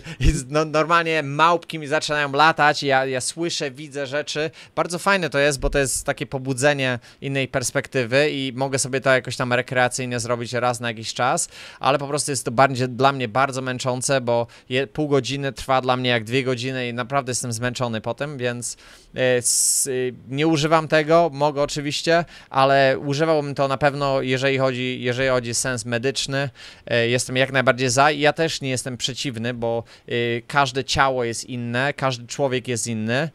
[0.49, 5.61] no, normalnie małpki mi zaczynają latać, ja, ja słyszę, widzę rzeczy, bardzo fajne to jest,
[5.61, 10.53] bo to jest takie pobudzenie innej perspektywy i mogę sobie to jakoś tam rekreacyjnie zrobić
[10.53, 11.49] raz na jakiś czas,
[11.81, 15.81] ale po prostu jest to bardziej, dla mnie bardzo męczące, bo je, pół godziny trwa
[15.81, 18.77] dla mnie jak dwie godziny i naprawdę jestem zmęczony potem, więc więc
[19.12, 19.12] e,
[20.29, 25.85] nie używam tego, mogę oczywiście, ale używałbym to na pewno, jeżeli chodzi, jeżeli chodzi sens
[25.85, 26.51] medyczny.
[26.87, 30.13] E, jestem jak najbardziej za i ja też nie jestem przeciwny, bo e,
[30.47, 33.31] każde ciało jest inne, każdy człowiek jest inny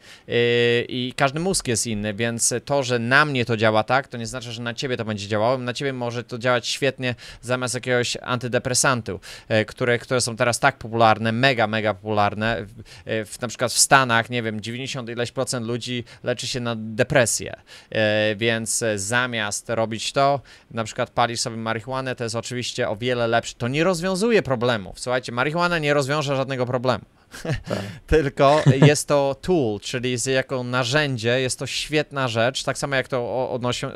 [0.88, 4.26] i każdy mózg jest inny, więc to, że na mnie to działa tak, to nie
[4.26, 5.58] znaczy, że na ciebie to będzie działało.
[5.58, 9.20] Na ciebie może to działać świetnie zamiast jakiegoś antydepresantu,
[9.66, 12.66] które, które są teraz tak popularne, mega, mega popularne.
[13.06, 17.56] W, na przykład w Stanach, nie wiem, 90 ileś procent ludzi leczy się na depresję,
[17.90, 20.40] e, więc zamiast robić to,
[20.70, 23.54] na przykład palisz sobie marihuanę, to jest oczywiście o wiele lepsze.
[23.58, 25.00] To nie rozwiązuje problemów.
[25.00, 27.04] Słuchajcie, marihuana nie rozwiąże żadnego problemu.
[27.42, 27.78] Tak.
[28.06, 33.50] Tylko jest to tool, czyli jako narzędzie, jest to świetna rzecz, tak samo jak to
[33.50, 33.86] odnosi,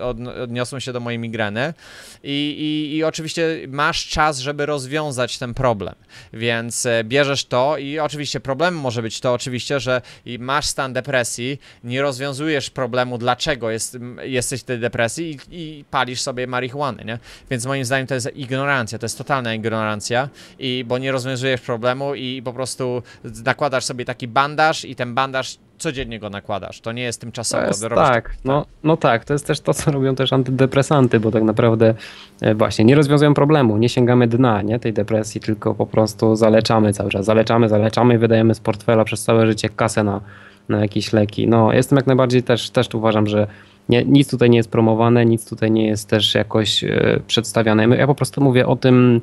[0.43, 1.75] odniosą się do mojej migreny
[2.23, 5.95] I, i, i oczywiście masz czas, żeby rozwiązać ten problem,
[6.33, 10.03] więc e, bierzesz to i oczywiście problemem może być to oczywiście, że
[10.39, 16.21] masz stan depresji, nie rozwiązujesz problemu, dlaczego jest, jesteś w tej depresji i, i palisz
[16.21, 17.19] sobie marihuanę, nie?
[17.51, 20.29] Więc moim zdaniem to jest ignorancja, to jest totalna ignorancja,
[20.59, 23.03] i, bo nie rozwiązujesz problemu i po prostu
[23.45, 26.81] nakładasz sobie taki bandaż i ten bandaż codziennie go nakładasz.
[26.81, 27.67] To nie jest tymczasowo.
[27.67, 31.43] jest, tak, no, no tak, to jest też to, co robią też antydepresanty, bo tak
[31.43, 31.95] naprawdę
[32.41, 36.93] e, właśnie nie rozwiązują problemu, nie sięgamy dna nie, tej depresji, tylko po prostu zaleczamy
[36.93, 40.21] cały czas, zaleczamy, zaleczamy i wydajemy z portfela przez całe życie kasę na,
[40.69, 41.49] na jakieś leki.
[41.49, 43.47] No, jestem jak najbardziej też, też uważam, że
[43.89, 47.97] nie, nic tutaj nie jest promowane, nic tutaj nie jest też jakoś e, przedstawiane.
[47.97, 49.21] Ja po prostu mówię o tym,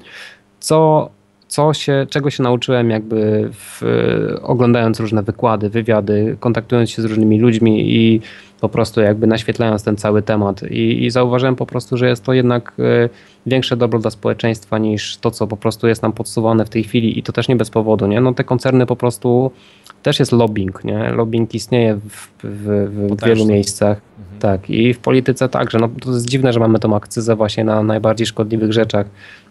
[0.59, 1.09] co
[1.49, 3.81] co się, czego się nauczyłem jakby w,
[4.41, 8.21] oglądając różne wykłady, wywiady, kontaktując się z różnymi ludźmi i
[8.61, 12.33] po prostu jakby naświetlając ten cały temat i, i zauważyłem po prostu, że jest to
[12.33, 13.09] jednak e,
[13.45, 17.19] większe dobro dla społeczeństwa niż to, co po prostu jest nam podsuwane w tej chwili
[17.19, 18.21] i to też nie bez powodu, nie?
[18.21, 19.51] No te koncerny po prostu
[20.03, 21.09] też jest lobbying, nie?
[21.09, 24.01] Lobbying istnieje w, w, w wielu miejscach.
[24.19, 24.39] Mhm.
[24.39, 25.77] Tak, i w polityce także.
[25.79, 29.07] No, to jest dziwne, że mamy tą akcyzę właśnie na najbardziej szkodliwych rzeczach,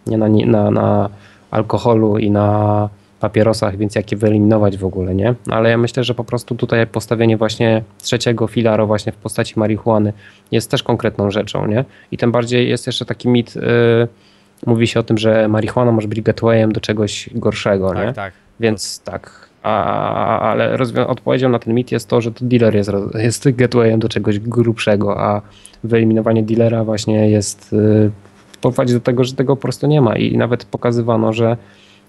[0.07, 1.09] nie na, na, na
[1.51, 2.89] alkoholu i na
[3.19, 5.35] papierosach, więc jak je wyeliminować w ogóle, nie?
[5.49, 10.13] Ale ja myślę, że po prostu tutaj postawienie właśnie trzeciego filaru właśnie w postaci marihuany
[10.51, 11.85] jest też konkretną rzeczą, nie?
[12.11, 13.61] I tym bardziej jest jeszcze taki mit, yy,
[14.65, 18.13] mówi się o tym, że marihuana może być gatewayem do czegoś gorszego, tak, nie?
[18.13, 20.77] Tak, Więc tak, a, ale
[21.07, 25.21] odpowiedzią na ten mit jest to, że to dealer jest, jest gatewayem do czegoś grubszego,
[25.21, 25.41] a
[25.83, 28.11] wyeliminowanie dealera właśnie jest yy,
[28.61, 31.57] prowadzi do tego, że tego po prostu nie ma i nawet pokazywano, że,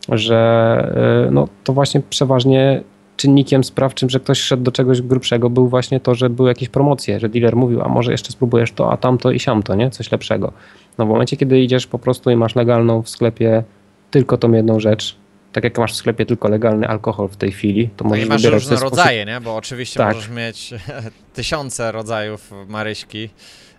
[0.09, 2.83] że y, no, to właśnie przeważnie
[3.17, 7.21] czynnikiem sprawczym, że ktoś szedł do czegoś grubszego był właśnie to, że były jakieś promocje,
[7.21, 9.91] że dealer mówił, a może jeszcze spróbujesz to, a tamto i siamto, nie?
[9.91, 10.53] Coś lepszego.
[10.99, 13.65] No w momencie, kiedy idziesz po prostu i masz legalną w sklepie
[14.11, 15.17] tylko tą jedną rzecz,
[15.53, 18.29] tak jak masz w sklepie tylko legalny alkohol w tej chwili, to możesz no i
[18.29, 18.99] masz wybierać różne sposób...
[18.99, 19.41] rodzaje, nie?
[19.41, 20.15] Bo oczywiście tak.
[20.15, 20.75] możesz mieć
[21.35, 23.29] tysiące rodzajów maryśki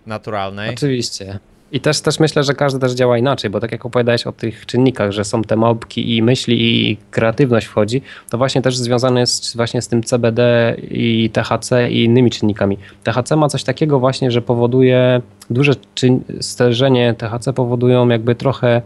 [0.06, 0.70] naturalnej.
[0.70, 1.38] Oczywiście.
[1.72, 4.66] I też, też myślę, że każdy też działa inaczej, bo tak jak opowiadałeś o tych
[4.66, 9.56] czynnikach, że są te małpki i myśli i kreatywność wchodzi, to właśnie też związane jest
[9.56, 12.78] właśnie z tym CBD i THC i innymi czynnikami.
[13.04, 18.82] THC ma coś takiego właśnie, że powoduje duże czyn- stężenie THC powodują jakby trochę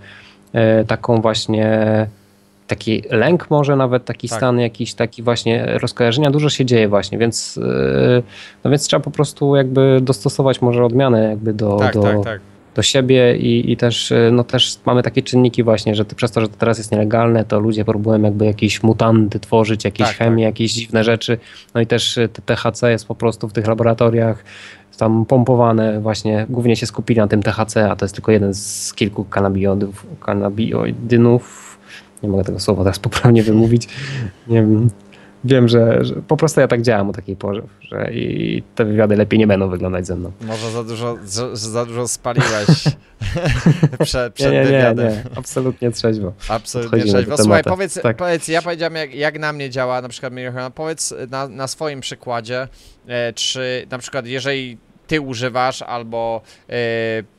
[0.53, 2.07] e, taką właśnie
[2.67, 4.39] taki lęk może nawet, taki tak.
[4.39, 8.23] stan jakiś taki właśnie rozkojarzenia, dużo się dzieje właśnie, więc e,
[8.65, 12.41] no więc trzeba po prostu jakby dostosować może odmianę jakby do, tak, do, tak, tak
[12.77, 16.41] do siebie i, i też, y, no też mamy takie czynniki właśnie, że przez to,
[16.41, 20.45] że to teraz jest nielegalne, to ludzie próbują jakby jakieś mutanty tworzyć, jakieś tak, chemie,
[20.45, 20.55] tak.
[20.55, 21.39] jakieś dziwne rzeczy.
[21.75, 24.45] No i też y, THC jest po prostu w tych laboratoriach
[24.99, 28.95] tam pompowane właśnie, głównie się skupili na tym THC, a to jest tylko jeden z
[28.95, 31.79] kilku kanabinoidów, kanabinoidynów,
[32.23, 33.89] nie mogę tego słowa teraz poprawnie wymówić,
[34.49, 34.91] nie wiem,
[35.45, 39.17] wiem, że, że, po prostu ja tak działam o takiej porze, że i te wywiady
[39.17, 40.33] lepiej nie będą wyglądać ze mną.
[40.41, 42.69] Może za dużo, za, za dużo spaliłeś
[44.05, 45.09] przed, przed nie, nie, wywiadem.
[45.09, 46.33] Nie, nie, absolutnie trzeźwo.
[46.49, 47.37] Absolutnie trzeźwo.
[47.37, 48.17] Słuchaj, powiedz, tak.
[48.17, 52.01] powiedz, ja powiedziałem jak, jak na mnie działa na przykład marihuana, powiedz na, na swoim
[52.01, 52.69] przykładzie,
[53.09, 56.73] e, czy na przykład jeżeli ty używasz albo y,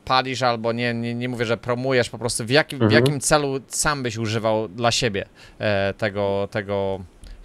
[0.06, 2.90] palisz, albo nie, nie, nie mówię, że promujesz, po prostu w jakim, mhm.
[2.90, 5.26] w jakim celu sam byś używał dla siebie
[5.60, 7.00] e, tego, tego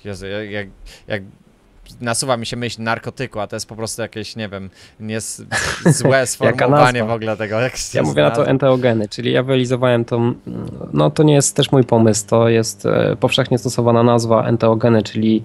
[0.05, 0.66] Jezu, jak,
[1.07, 1.22] jak
[2.00, 5.20] nasuwa mi się myśl narkotyku, a to jest po prostu jakieś, nie wiem, nie
[6.00, 7.61] złe sformułowanie w ogóle tego.
[7.61, 10.20] Jak ja mówię na to enteogeny, czyli ja wyrealizowałem to,
[10.92, 15.42] no to nie jest też mój pomysł, to jest e, powszechnie stosowana nazwa enteogeny, czyli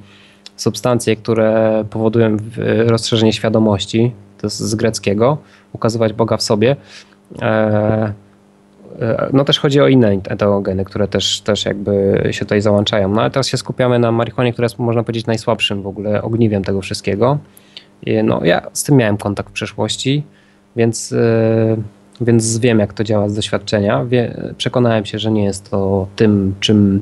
[0.56, 2.38] substancje, które powodują
[2.86, 5.38] rozszerzenie świadomości, to jest z greckiego,
[5.74, 6.76] ukazywać Boga w sobie.
[7.42, 7.48] E,
[7.98, 8.14] E,
[9.34, 13.10] no też chodzi o inne enteogeny, które też, też jakby się tutaj załączają.
[13.10, 16.64] No ale teraz się skupiamy na marihuanie, która jest można powiedzieć najsłabszym w ogóle ogniwiem
[16.64, 17.38] tego wszystkiego.
[18.06, 20.24] I no ja z tym miałem kontakt w przeszłości,
[20.76, 21.78] więc, e,
[22.22, 24.06] więc wiem jak to działa z doświadczenia.
[24.06, 27.02] Wie, przekonałem się, że nie jest to tym, czym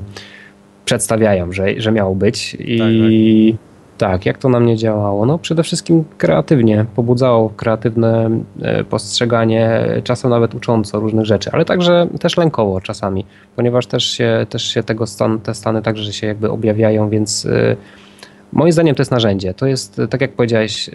[0.84, 3.66] przedstawiają, że, że miało być i tak, tak.
[3.98, 5.26] Tak, jak to na mnie działało?
[5.26, 8.30] No przede wszystkim kreatywnie, pobudzało kreatywne
[8.62, 13.24] e, postrzeganie, czasem nawet ucząco różnych rzeczy, ale także też lękowo czasami,
[13.56, 17.76] ponieważ też się, też się tego stan, te stany także się jakby objawiają, więc yy,
[18.52, 19.54] moim zdaniem to jest narzędzie.
[19.54, 20.94] To jest, tak jak powiedziałeś, yy,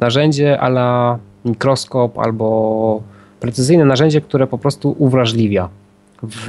[0.00, 3.02] narzędzie ala mikroskop albo
[3.40, 5.68] precyzyjne narzędzie, które po prostu uwrażliwia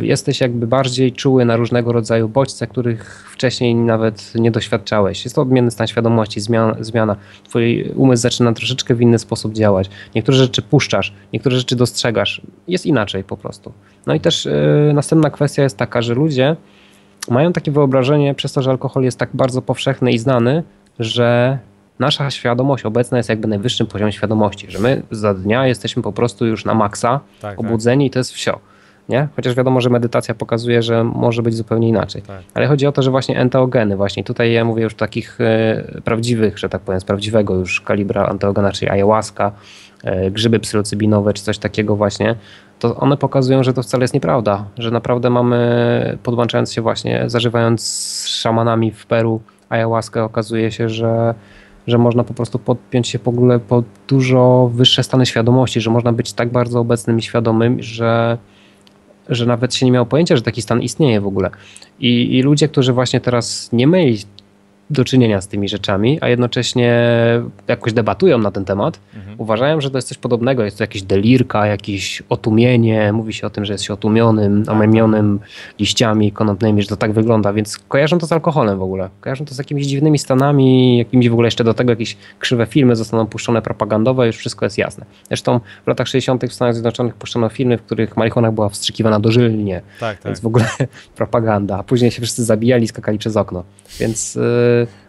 [0.01, 5.23] jesteś jakby bardziej czuły na różnego rodzaju bodźce, których wcześniej nawet nie doświadczałeś.
[5.23, 7.15] Jest to odmienny stan świadomości, zmiana, zmiana.
[7.43, 9.89] Twój umysł zaczyna troszeczkę w inny sposób działać.
[10.15, 12.41] Niektóre rzeczy puszczasz, niektóre rzeczy dostrzegasz.
[12.67, 13.71] Jest inaczej po prostu.
[14.05, 16.55] No i też yy, następna kwestia jest taka, że ludzie
[17.29, 20.63] mają takie wyobrażenie, przez to, że alkohol jest tak bardzo powszechny i znany,
[20.99, 21.59] że
[21.99, 26.45] nasza świadomość obecna jest jakby najwyższym poziomem świadomości, że my za dnia jesteśmy po prostu
[26.45, 27.59] już na maksa, tak, tak.
[27.59, 28.07] obudzeni tak.
[28.07, 28.59] i to jest wsio
[29.09, 29.27] nie?
[29.35, 32.21] Chociaż wiadomo, że medytacja pokazuje, że może być zupełnie inaczej.
[32.21, 32.41] Tak.
[32.53, 36.57] Ale chodzi o to, że właśnie enteogeny, właśnie tutaj ja mówię już takich e, prawdziwych,
[36.57, 39.51] że tak powiem, z prawdziwego już kalibra enteogena, czyli ayahuasca,
[40.03, 42.35] e, grzyby psylocybinowe, czy coś takiego właśnie,
[42.79, 47.81] to one pokazują, że to wcale jest nieprawda, że naprawdę mamy, podłączając się właśnie, zażywając
[47.83, 51.33] z szamanami w Peru ayahuaskę, okazuje się, że
[51.87, 56.13] że można po prostu podpiąć się w ogóle po dużo wyższe stany świadomości, że można
[56.13, 58.37] być tak bardzo obecnym i świadomym, że
[59.31, 61.49] że nawet się nie miał pojęcia, że taki stan istnieje w ogóle.
[61.99, 64.17] I, i ludzie, którzy właśnie teraz nie mieli
[64.91, 67.03] do czynienia z tymi rzeczami, a jednocześnie
[67.67, 69.35] jakoś debatują na ten temat, mhm.
[69.39, 70.63] uważają, że to jest coś podobnego.
[70.63, 73.13] Jest to jakieś delirka, jakieś otumienie.
[73.13, 75.49] Mówi się o tym, że jest się otumionym, tak, omemionym tak.
[75.79, 79.09] liściami konopnymi, że to tak wygląda, więc kojarzą to z alkoholem w ogóle.
[79.21, 82.95] Kojarzą to z jakimiś dziwnymi stanami, jakimiś w ogóle jeszcze do tego jakieś krzywe filmy
[82.95, 85.05] zostaną puszczone propagandowe, już wszystko jest jasne.
[85.27, 86.45] Zresztą w latach 60.
[86.45, 90.25] w Stanach Zjednoczonych puszczono filmy, w których marihuana była wstrzykiwana dożylnie, tak, tak.
[90.25, 90.65] więc w ogóle
[91.15, 91.77] propaganda.
[91.77, 93.63] A później się wszyscy zabijali, skakali przez okno.
[93.99, 94.39] Więc...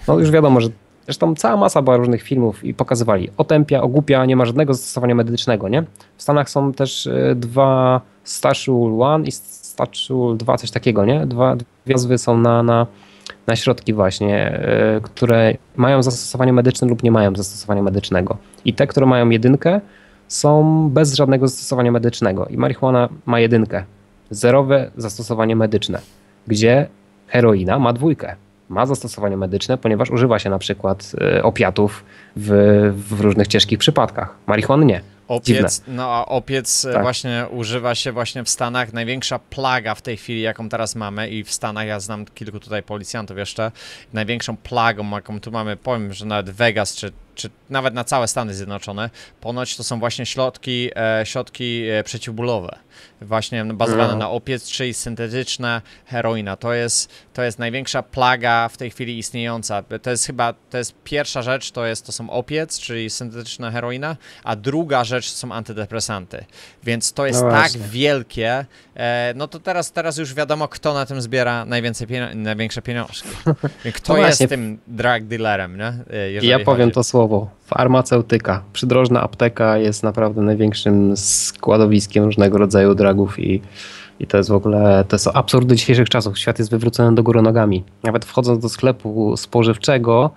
[0.09, 0.68] No już wiadomo, że
[1.05, 5.68] Zresztą cała masa była różnych filmów i pokazywali otępia, ogłupia, nie ma żadnego zastosowania medycznego,
[5.68, 5.85] nie?
[6.16, 11.27] W Stanach są też e, dwa Stashul 1 i Stashul 2, coś takiego, nie?
[11.27, 12.87] Dwa, dwie nazwy są na, na,
[13.47, 18.37] na środki właśnie, e, które mają zastosowanie medyczne lub nie mają zastosowania medycznego.
[18.64, 19.81] I te, które mają jedynkę,
[20.29, 22.47] są bez żadnego zastosowania medycznego.
[22.47, 23.85] I marihuana ma jedynkę.
[24.31, 26.01] Zerowe zastosowanie medyczne,
[26.47, 26.89] gdzie
[27.27, 28.37] heroina ma dwójkę
[28.73, 32.05] ma zastosowanie medyczne, ponieważ używa się na przykład e, opiatów
[32.37, 32.51] w,
[33.09, 34.35] w różnych ciężkich przypadkach.
[34.47, 35.01] Marihuany nie.
[35.29, 37.03] Opiec, no a opiec tak.
[37.03, 38.93] właśnie używa się właśnie w Stanach.
[38.93, 42.83] Największa plaga w tej chwili, jaką teraz mamy i w Stanach, ja znam kilku tutaj
[42.83, 43.73] policjantów jeszcze,
[44.12, 48.55] największą plagą, jaką tu mamy, powiem, że nawet Vegas czy czy nawet na całe Stany
[48.55, 49.11] Zjednoczone,
[49.41, 52.78] ponoć to są właśnie środki, e, środki e, przeciwbólowe,
[53.20, 54.18] właśnie bazowane no.
[54.18, 56.57] na opiec, czyli syntetyczna heroina.
[56.57, 59.83] To jest, to jest największa plaga w tej chwili istniejąca.
[60.03, 64.16] To jest chyba, to jest pierwsza rzecz, to jest, to są opiec, czyli syntetyczna heroina,
[64.45, 66.45] a druga rzecz to są antydepresanty.
[66.85, 68.66] Więc to jest no tak wielkie,
[68.97, 73.28] e, no to teraz, teraz już wiadomo, kto na tym zbiera najwięcej pienio największe pieniążki.
[73.95, 75.93] Kto no jest tym drug dealerem, nie?
[76.28, 77.49] Jeżeli ja powiem to słowo słowo.
[77.66, 78.62] Farmaceutyka.
[78.73, 83.62] Przydrożna apteka jest naprawdę największym składowiskiem różnego rodzaju dragów i,
[84.20, 86.39] i to jest w ogóle, to są absurdy dzisiejszych czasów.
[86.39, 87.85] Świat jest wywrócony do góry nogami.
[88.03, 90.31] Nawet wchodząc do sklepu spożywczego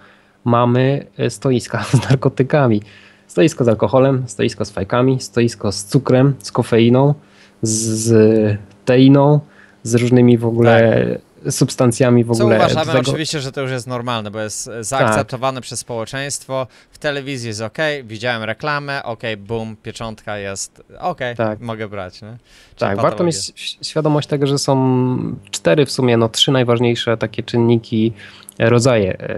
[0.43, 2.81] mamy e, stoiska z narkotykami.
[3.27, 7.13] Stoisko z alkoholem, stoisko z fajkami, stoisko z cukrem, z kofeiną,
[7.61, 9.39] z, teiną,
[9.83, 12.57] z różnymi w ogóle tak substancjami w ogóle.
[12.59, 12.99] Co uważamy tego...
[12.99, 15.63] oczywiście, że to już jest normalne, bo jest zaakceptowane tak.
[15.63, 16.67] przez społeczeństwo.
[16.91, 21.59] W telewizji jest ok, widziałem reklamę, ok, boom, pieczątka jest ok, tak.
[21.59, 22.21] mogę brać.
[22.21, 22.37] Nie?
[22.77, 28.13] tak, warto mieć świadomość tego, że są cztery w sumie, no trzy najważniejsze takie czynniki,
[28.59, 29.29] e, rodzaje e,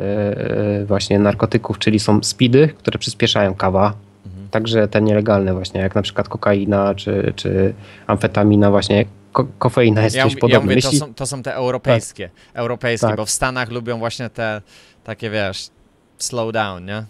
[0.82, 3.94] e, właśnie narkotyków, czyli są speedy, które przyspieszają kawa,
[4.26, 4.48] mhm.
[4.50, 7.74] także te nielegalne właśnie, jak na przykład kokaina czy, czy
[8.08, 10.70] amfetamina właśnie, ko kofeina jest ja, czymś podobnym.
[10.70, 12.56] Ja mówię, to, są, to są te europejskie, tak.
[12.56, 13.18] europejskie, tak.
[13.18, 14.62] bo w Stanach lubią właśnie te
[15.04, 15.70] takie, wiesz,
[16.18, 17.04] slow down, nie?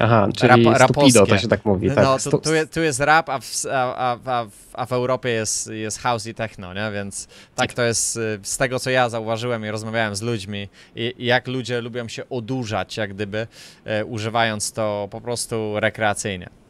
[0.00, 1.88] Aha, czyli rap, stupido, to się tak mówi.
[1.88, 2.04] Tak?
[2.04, 5.70] No, tu, tu, jest, tu jest rap, a w, a, a, a w Europie jest,
[5.70, 6.90] jest house i techno, nie?
[6.92, 11.14] Więc tak to jest y, z tego, co ja zauważyłem i rozmawiałem z ludźmi i,
[11.18, 13.46] i jak ludzie lubią się odurzać, jak gdyby,
[13.84, 16.63] e, używając to po prostu rekreacyjnie.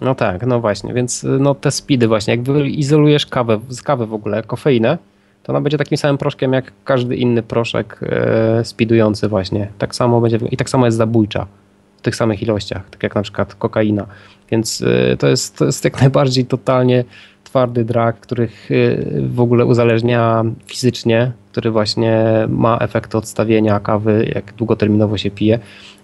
[0.00, 4.14] No tak, no właśnie, więc no te speedy właśnie, jak izolujesz kawę, z kawy w
[4.14, 4.98] ogóle, kofeinę,
[5.42, 9.68] to ona będzie takim samym proszkiem jak każdy inny proszek e, speedujący właśnie.
[9.78, 11.46] Tak samo będzie i tak samo jest zabójcza
[11.96, 14.06] w tych samych ilościach, tak jak na przykład kokaina.
[14.50, 17.04] Więc e, to, jest, to jest jak najbardziej totalnie
[17.44, 18.70] twardy drag, których
[19.28, 25.58] w ogóle uzależnia fizycznie, który właśnie ma efekt odstawienia kawy, jak długoterminowo się pije.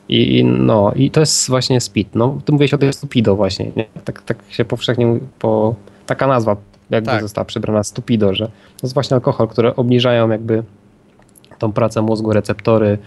[0.09, 2.11] I, no, i to jest właśnie speed.
[2.15, 3.85] No, ty mówiłeś o tej stupido właśnie, nie?
[4.05, 5.75] Tak, tak się powszechnie, po,
[6.07, 6.57] taka nazwa
[6.91, 7.23] jakby tak.
[7.23, 8.53] została przybrana, stupido, że to
[8.83, 10.63] jest właśnie alkohol, które obniżają jakby
[11.59, 12.99] tą pracę mózgu, receptory,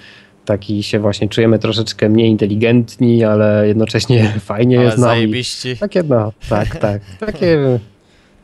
[0.45, 5.77] taki się właśnie czujemy troszeczkę mniej inteligentni, ale jednocześnie fajnie ale jest zajebiści.
[5.77, 7.01] Takie no, tak, tak.
[7.19, 7.79] Takie,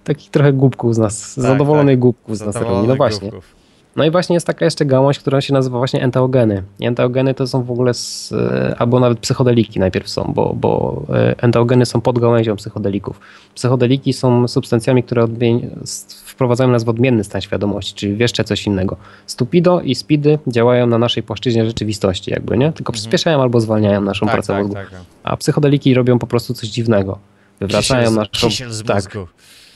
[0.03, 1.99] taki trochę głupków z nas, tak, zadowolonych tak.
[1.99, 2.55] głupków z nas.
[2.87, 3.29] No właśnie.
[3.29, 3.55] Głupków.
[3.97, 6.63] No i właśnie jest taka jeszcze gałąź, która się nazywa właśnie enteogeny.
[6.81, 11.35] Enteogeny to są w ogóle, z, e, albo nawet psychodeliki najpierw są, bo, bo e,
[11.43, 13.19] enteogeny są podgałęzią psychodelików.
[13.55, 15.27] Psychodeliki są substancjami, które
[16.25, 18.97] wprowadzają nas w odmienny stan świadomości, czyli jeszcze coś innego.
[19.25, 22.71] Stupido i speedy działają na naszej płaszczyźnie rzeczywistości jakby, nie?
[22.73, 22.93] Tylko mhm.
[22.93, 24.73] przyspieszają albo zwalniają naszą tak, pracę tak, mózgu.
[24.73, 25.01] Tak, tak.
[25.23, 27.17] A psychodeliki robią po prostu coś dziwnego.
[27.59, 28.47] Wywracają naszą...
[28.85, 29.03] tak,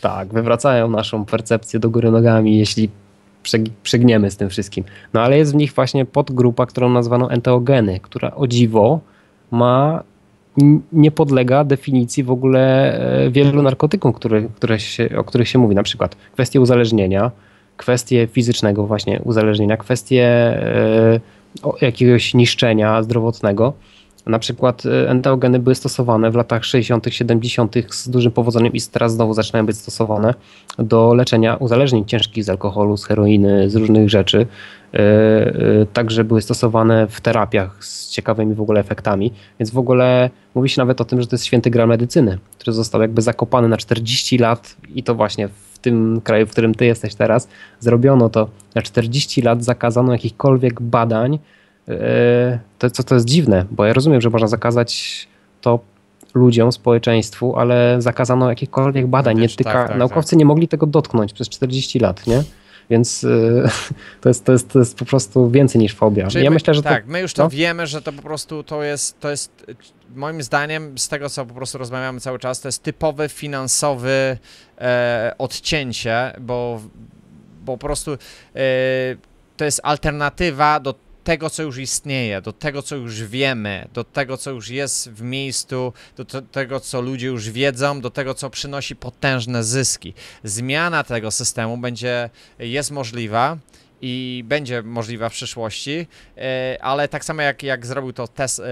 [0.01, 2.89] tak, wywracają naszą percepcję do góry nogami, jeśli
[3.84, 4.84] przegniemy z tym wszystkim.
[5.14, 9.00] No ale jest w nich właśnie podgrupa, którą nazwano enteogeny, która o dziwo
[9.52, 10.04] ma
[10.94, 12.94] nie podlega definicji w ogóle
[13.26, 17.32] e, wielu narkotyków, które, które się, o których się mówi, na przykład kwestie uzależnienia,
[17.78, 21.20] kwestie fizycznego właśnie uzależnienia, kwestie e,
[21.82, 23.74] jakiegoś niszczenia zdrowotnego.
[24.26, 27.76] Na przykład e, enteogeny były stosowane w latach 60., 70.
[27.89, 30.34] z dużym powodzeniem i teraz znowu zaczynają być stosowane
[30.80, 34.47] do leczenia uzależnień ciężkich z alkoholu, z heroiny, z różnych rzeczy.
[34.93, 39.34] E, e, także były stosowane w terapiach z ciekawymi w ogóle efektami.
[39.59, 42.74] Więc w ogóle mówi się nawet o tym, że to jest święty gra medycyny, który
[42.74, 46.86] został jakby zakopany na 40 lat i to właśnie w tym kraju, w którym ty
[46.86, 47.47] jesteś teraz,
[47.80, 48.47] zrobiono to.
[48.76, 51.39] Na 40 lat zakazano jakichkolwiek badań,
[52.80, 55.28] to, co to jest dziwne, bo ja rozumiem, że można zakazać
[55.62, 55.80] to
[56.34, 59.39] ludziom, społeczeństwu, ale zakazano jakichkolwiek badań.
[59.39, 60.39] Nie tyka, tak, tak, naukowcy tak.
[60.39, 62.44] nie mogli tego dotknąć przez 40 lat, nie?
[62.89, 63.70] Więc e,
[64.22, 66.28] to jest, to, jest, to jest po prostu więcej niż fobia.
[66.28, 67.50] Czyli ja my, myślę, że tak, to, my już to no?
[67.50, 69.66] wiemy, że to po prostu to jest, to jest
[70.16, 74.38] moim zdaniem, z tego co po prostu rozmawiamy cały czas, to jest typowe finansowe
[74.78, 76.82] e, odcięcie, bo,
[77.66, 78.18] bo po prostu e,
[79.58, 84.38] to jest alternatywa do tego, co już istnieje, do tego, co już wiemy, do tego,
[84.38, 88.49] co już jest w miejscu, do te, tego, co ludzie już wiedzą, do tego, co
[88.49, 90.13] przynosi potężne zyski.
[90.43, 93.57] Zmiana tego systemu będzie, jest możliwa
[94.01, 96.07] i będzie możliwa w przyszłości,
[96.38, 98.63] e, ale tak samo jak, jak zrobił to tes, e,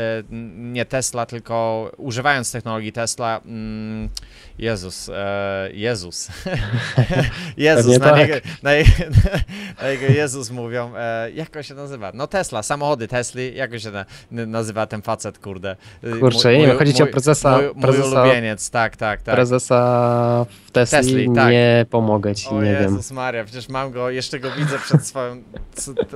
[0.55, 4.09] nie Tesla, tylko używając technologii Tesla, mm,
[4.60, 6.28] Jezus, e, Jezus,
[7.57, 8.18] Jezus, na, tak.
[8.18, 8.34] niego,
[8.64, 8.72] na,
[9.82, 10.91] na jego Jezus mówią,
[11.34, 12.12] jak on się nazywa?
[12.14, 15.76] No Tesla, samochody Tesli, jak się na, nazywa ten facet, kurde?
[16.20, 19.36] Kurczę, mój, nie wiem, chodzi ci o prezesa, mój, prezesa, mój ulubieniec, tak, tak, tak.
[19.36, 21.51] Prezesa w Tesli, Tesli tak.
[21.51, 22.95] nie pomogę ci, o nie Jezus wiem.
[22.95, 25.43] Jezus Maria, przecież mam go, jeszcze go widzę przed swoją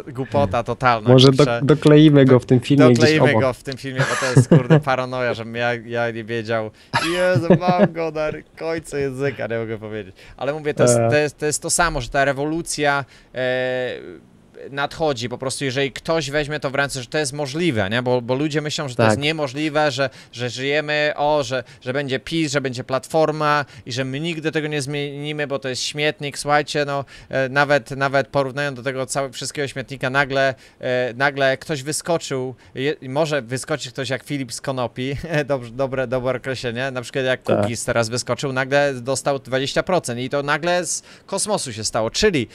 [0.08, 1.10] głupota totalna.
[1.10, 4.50] Może do, dokleimy go w tym filmie Dokleimy go w tym filmie, bo to jest
[4.50, 6.72] kurde paranoja, żebym ja, ja nie wiedział.
[7.14, 10.16] Jezu, mam go na końcu języka, nie mogę powiedzieć.
[10.38, 13.06] Ale mówię, to jest to, jest, to, jest to samo, że ta rewolucja...
[13.36, 14.33] E,
[14.72, 18.02] nadchodzi po prostu, jeżeli ktoś weźmie to w ręce, że to jest możliwe, nie?
[18.02, 19.24] Bo, bo ludzie myślą, że to jest tak.
[19.24, 24.20] niemożliwe, że, że żyjemy, o, że, że będzie PiS, że będzie Platforma i że my
[24.20, 28.84] nigdy tego nie zmienimy, bo to jest śmietnik, słuchajcie, no e, nawet, nawet porównując do
[28.84, 34.54] tego całego wszystkiego śmietnika, nagle, e, nagle ktoś wyskoczył, je, może wyskoczyć ktoś jak Filip
[34.54, 37.68] z Konopi, dobrze, dobre, dobre określenie, na przykład jak tak.
[37.86, 42.48] Teraz wyskoczył, nagle dostał 20% i to nagle z kosmosu się stało, czyli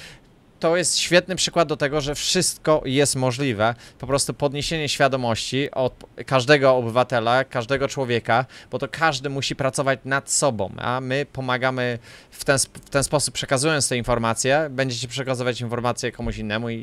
[0.60, 3.74] to jest świetny przykład do tego, że wszystko jest możliwe.
[3.98, 10.30] Po prostu podniesienie świadomości od każdego obywatela, każdego człowieka, bo to każdy musi pracować nad
[10.30, 11.98] sobą, a my pomagamy
[12.30, 16.74] w ten, w ten sposób, przekazując te informacje, będziecie przekazywać informacje komuś innemu i,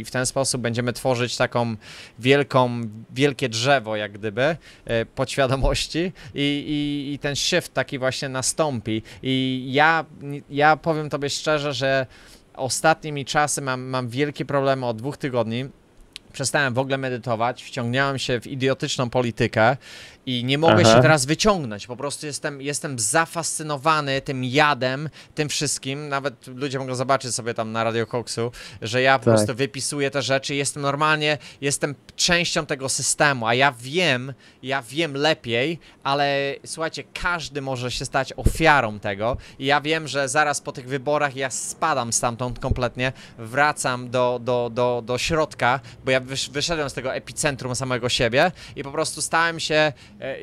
[0.00, 1.76] i w ten sposób będziemy tworzyć taką
[2.18, 2.80] wielką,
[3.10, 9.02] wielkie drzewo, jak gdyby, e, podświadomości i, i, ten shift taki właśnie nastąpi.
[9.22, 10.04] I ja,
[10.50, 12.06] ja powiem tobie szczerze, że
[12.56, 15.64] ostatnimi czasy mam, mam wielkie problemy od dwóch tygodni.
[16.32, 19.76] Przestałem w ogóle medytować, wciągnąłem się w idiotyczną politykę
[20.26, 20.94] i nie mogę Aha.
[20.96, 21.86] się teraz wyciągnąć.
[21.86, 26.08] Po prostu jestem, jestem zafascynowany tym jadem, tym wszystkim.
[26.08, 28.52] Nawet ludzie mogą zobaczyć sobie tam na Radio Koksu,
[28.82, 29.34] że ja po tak.
[29.34, 30.54] prostu wypisuję te rzeczy.
[30.54, 37.62] Jestem normalnie, jestem częścią tego systemu, a ja wiem, ja wiem lepiej, ale słuchajcie, każdy
[37.62, 39.36] może się stać ofiarą tego.
[39.58, 44.70] I ja wiem, że zaraz po tych wyborach ja spadam stamtąd kompletnie, wracam do, do,
[44.72, 46.20] do, do środka, bo ja
[46.50, 49.92] wyszedłem z tego epicentrum samego siebie i po prostu stałem się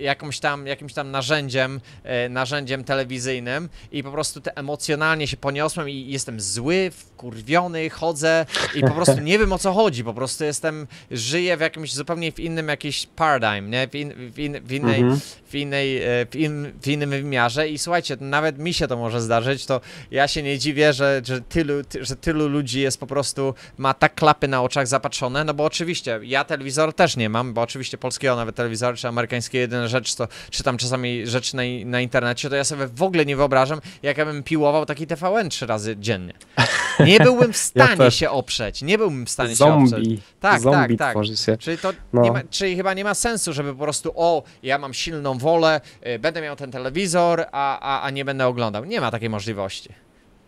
[0.01, 5.89] jakąś tam, jakimś tam narzędziem, e, narzędziem telewizyjnym i po prostu te emocjonalnie się poniosłem
[5.89, 8.45] i jestem zły, wkurwiony, chodzę
[8.75, 12.31] i po prostu nie wiem o co chodzi, po prostu jestem, żyję w jakimś zupełnie
[12.31, 13.87] w innym jakiś paradigm, nie?
[13.87, 15.19] W, in, w, in, w innej, mhm.
[15.45, 19.21] w, innej e, w, in, w innym wymiarze i słuchajcie, nawet mi się to może
[19.21, 23.07] zdarzyć, to ja się nie dziwię, że, że, tylu, ty, że tylu ludzi jest po
[23.07, 27.53] prostu, ma tak klapy na oczach zapatrzone, no bo oczywiście, ja telewizor też nie mam,
[27.53, 32.01] bo oczywiście polskiego nawet telewizora, czy amerykańskiego jedyna rzecz, to czytam czasami rzeczy na, na
[32.01, 35.65] internecie, to ja sobie w ogóle nie wyobrażam, jak ja bym piłował taki TVN trzy
[35.65, 36.33] razy dziennie.
[37.05, 39.89] Nie byłbym w stanie ja się oprzeć, nie byłbym w stanie zombie.
[39.89, 40.19] się oprzeć.
[40.39, 41.25] Tak, zombie tak, tak.
[41.25, 41.57] Się.
[41.57, 42.21] Czyli to no.
[42.21, 46.19] ma, czyli chyba nie ma sensu, żeby po prostu o, ja mam silną wolę, y,
[46.19, 48.85] będę miał ten telewizor, a, a, a nie będę oglądał.
[48.85, 49.89] Nie ma takiej możliwości.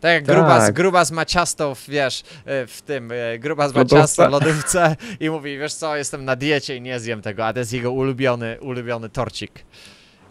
[0.04, 0.36] Tak jak tak.
[0.36, 2.24] Grubas, Grubas ma ciasto, wiesz, y,
[2.68, 6.76] w tym, y, Grubas ma ciasto w lodówce i mówi, wiesz co, jestem na diecie
[6.76, 9.51] i nie zjem tego, a to jest jego ulubiony, ulubiony torcik.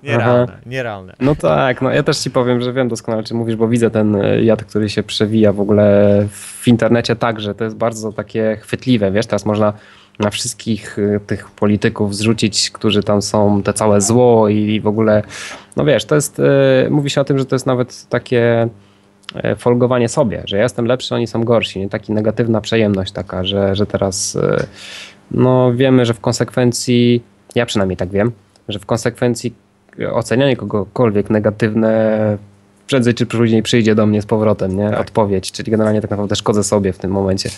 [0.03, 0.63] Nierealne, Aha.
[0.67, 1.15] nierealne.
[1.21, 4.17] No tak, no ja też ci powiem, że wiem doskonale, czy mówisz, bo widzę ten
[4.17, 7.55] e, jad, który się przewija w ogóle w internecie także.
[7.55, 9.73] To jest bardzo takie chwytliwe, wiesz, teraz można
[10.19, 15.23] na wszystkich e, tych polityków zrzucić, którzy tam są, te całe zło i w ogóle,
[15.77, 18.69] no wiesz, to jest, e, mówi się o tym, że to jest nawet takie
[19.59, 21.89] folgowanie sobie, że ja jestem lepszy, oni są gorsi, nie?
[21.89, 24.39] Taki negatywna przejemność taka, że, że teraz
[25.31, 27.23] no wiemy, że w konsekwencji,
[27.55, 28.33] ja przynajmniej tak wiem,
[28.69, 29.55] że w konsekwencji
[30.13, 32.39] ocenianie kogokolwiek negatywne
[32.93, 34.91] prędzej czy później przyjdzie do mnie z powrotem, nie?
[34.91, 35.01] Tak.
[35.01, 37.51] Odpowiedź, czyli generalnie tak naprawdę szkodzę sobie w tym momencie.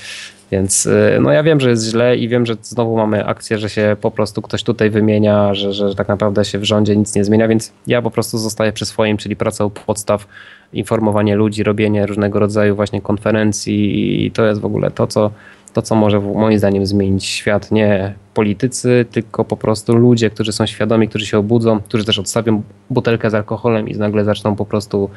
[0.50, 3.70] Więc y, no ja wiem, że jest źle i wiem, że znowu mamy akcję, że
[3.70, 7.24] się po prostu ktoś tutaj wymienia, że, że tak naprawdę się w rządzie nic nie
[7.24, 10.26] zmienia, więc ja po prostu zostaję przy swoim, czyli praca u podstaw,
[10.72, 15.30] informowanie ludzi, robienie różnego rodzaju właśnie konferencji i to jest w ogóle to, co
[15.74, 17.70] to, co może moim zdaniem zmienić świat.
[17.70, 22.62] Nie politycy, tylko po prostu ludzie, którzy są świadomi, którzy się obudzą, którzy też odstawią
[22.90, 25.10] butelkę z alkoholem i nagle zaczną po prostu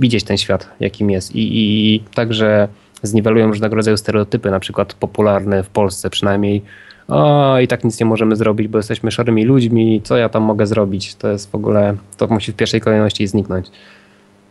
[0.00, 1.34] widzieć ten świat, jakim jest.
[1.34, 2.68] I, i, i także
[3.02, 6.62] zniwelują różnego rodzaju stereotypy, na przykład popularne w Polsce przynajmniej.
[7.08, 10.66] O, i tak nic nie możemy zrobić, bo jesteśmy szarymi ludźmi, co ja tam mogę
[10.66, 11.14] zrobić?
[11.14, 13.66] To jest w ogóle, to musi w pierwszej kolejności zniknąć.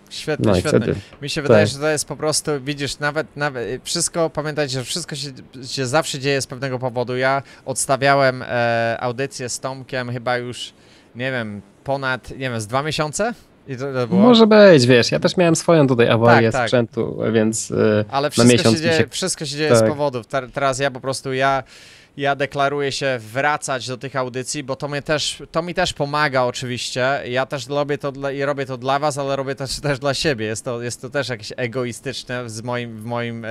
[0.10, 0.88] Świetne, no świetne.
[1.22, 1.74] Mi się wydaje, tak.
[1.74, 5.30] że to jest po prostu, widzisz, nawet, nawet wszystko, pamiętajcie, że wszystko się,
[5.68, 7.18] się zawsze dzieje z pewnego powodu.
[7.18, 10.74] Ja odstawiałem e, audycję z Tomkiem chyba już,
[11.16, 13.34] nie wiem, ponad, nie wiem, z dwa miesiące?
[14.10, 16.70] Może być, wiesz, ja też miałem swoją tutaj awarię Tak, tak.
[16.70, 19.08] sprzętu, więc y, Ale na wszystko miesiąc się, dzieje, się...
[19.10, 19.78] wszystko się dzieje tak.
[19.78, 20.28] z powodów.
[20.28, 21.64] Ter- Teraz ja po prostu, ja,
[22.18, 26.43] ja deklaruję się wracać do tych audycji, bo to, mnie też, to mi też pomaga
[26.43, 27.22] oczywiście.
[27.26, 30.13] Ja też robię to dla, i robię to dla was, ale robię to też dla
[30.13, 30.45] siebie.
[30.45, 33.49] Jest to, jest to też jakieś egoistyczne z moim, w moim, e,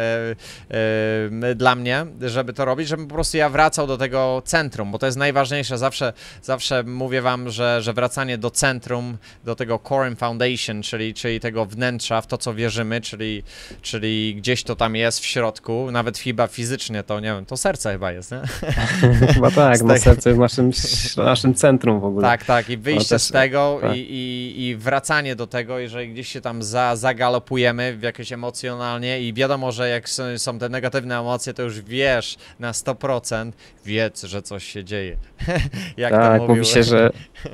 [1.42, 4.98] e, dla mnie, żeby to robić, żebym po prostu ja wracał do tego centrum, bo
[4.98, 5.78] to jest najważniejsze.
[5.78, 6.12] Zawsze,
[6.42, 11.66] zawsze mówię wam, że, że wracanie do centrum, do tego Quorum Foundation, czyli, czyli tego
[11.66, 13.42] wnętrza, w to co wierzymy, czyli,
[13.82, 17.92] czyli gdzieś to tam jest w środku, nawet chyba fizycznie to, nie wiem, to serce
[17.92, 18.42] chyba jest, nie?
[19.34, 20.70] Chyba tak, tego- serce jest naszym,
[21.16, 22.28] naszym centrum w ogóle.
[22.28, 23.96] Tak, tak, i wyjście też- z tego tak.
[23.96, 29.20] i, i, i wracanie do tego, jeżeli gdzieś się tam za, zagalopujemy w jakieś emocjonalnie
[29.20, 33.52] i wiadomo, że jak są, są te negatywne emocje, to już wiesz na 100%,
[33.84, 35.16] wiedz, że coś się dzieje.
[35.96, 37.10] jak tak, mówi się, że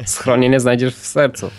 [0.07, 1.50] schronienie znajdziesz w sercu.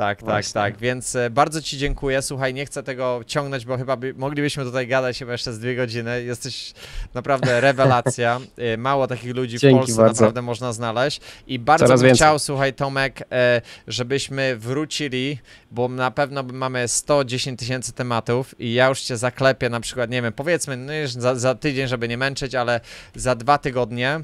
[0.00, 0.52] Tak, tak, Właśnie.
[0.52, 0.78] tak.
[0.78, 2.22] Więc e, bardzo Ci dziękuję.
[2.22, 5.76] Słuchaj, nie chcę tego ciągnąć, bo chyba by, moglibyśmy tutaj gadać chyba jeszcze z dwie
[5.76, 6.24] godziny.
[6.24, 6.72] Jesteś
[7.14, 8.40] naprawdę rewelacja.
[8.58, 10.12] E, Mało takich ludzi w Dzięki Polsce bardzo.
[10.12, 11.20] naprawdę można znaleźć.
[11.46, 12.26] I bardzo Coraz bym więcej.
[12.26, 15.38] chciał, słuchaj, Tomek, e, żebyśmy wrócili,
[15.70, 20.22] bo na pewno mamy 110 tysięcy tematów i ja już Cię zaklepię na przykład, nie
[20.22, 22.80] wiem, powiedzmy, no już za, za tydzień, żeby nie męczyć, ale
[23.14, 24.20] za dwa tygodnie.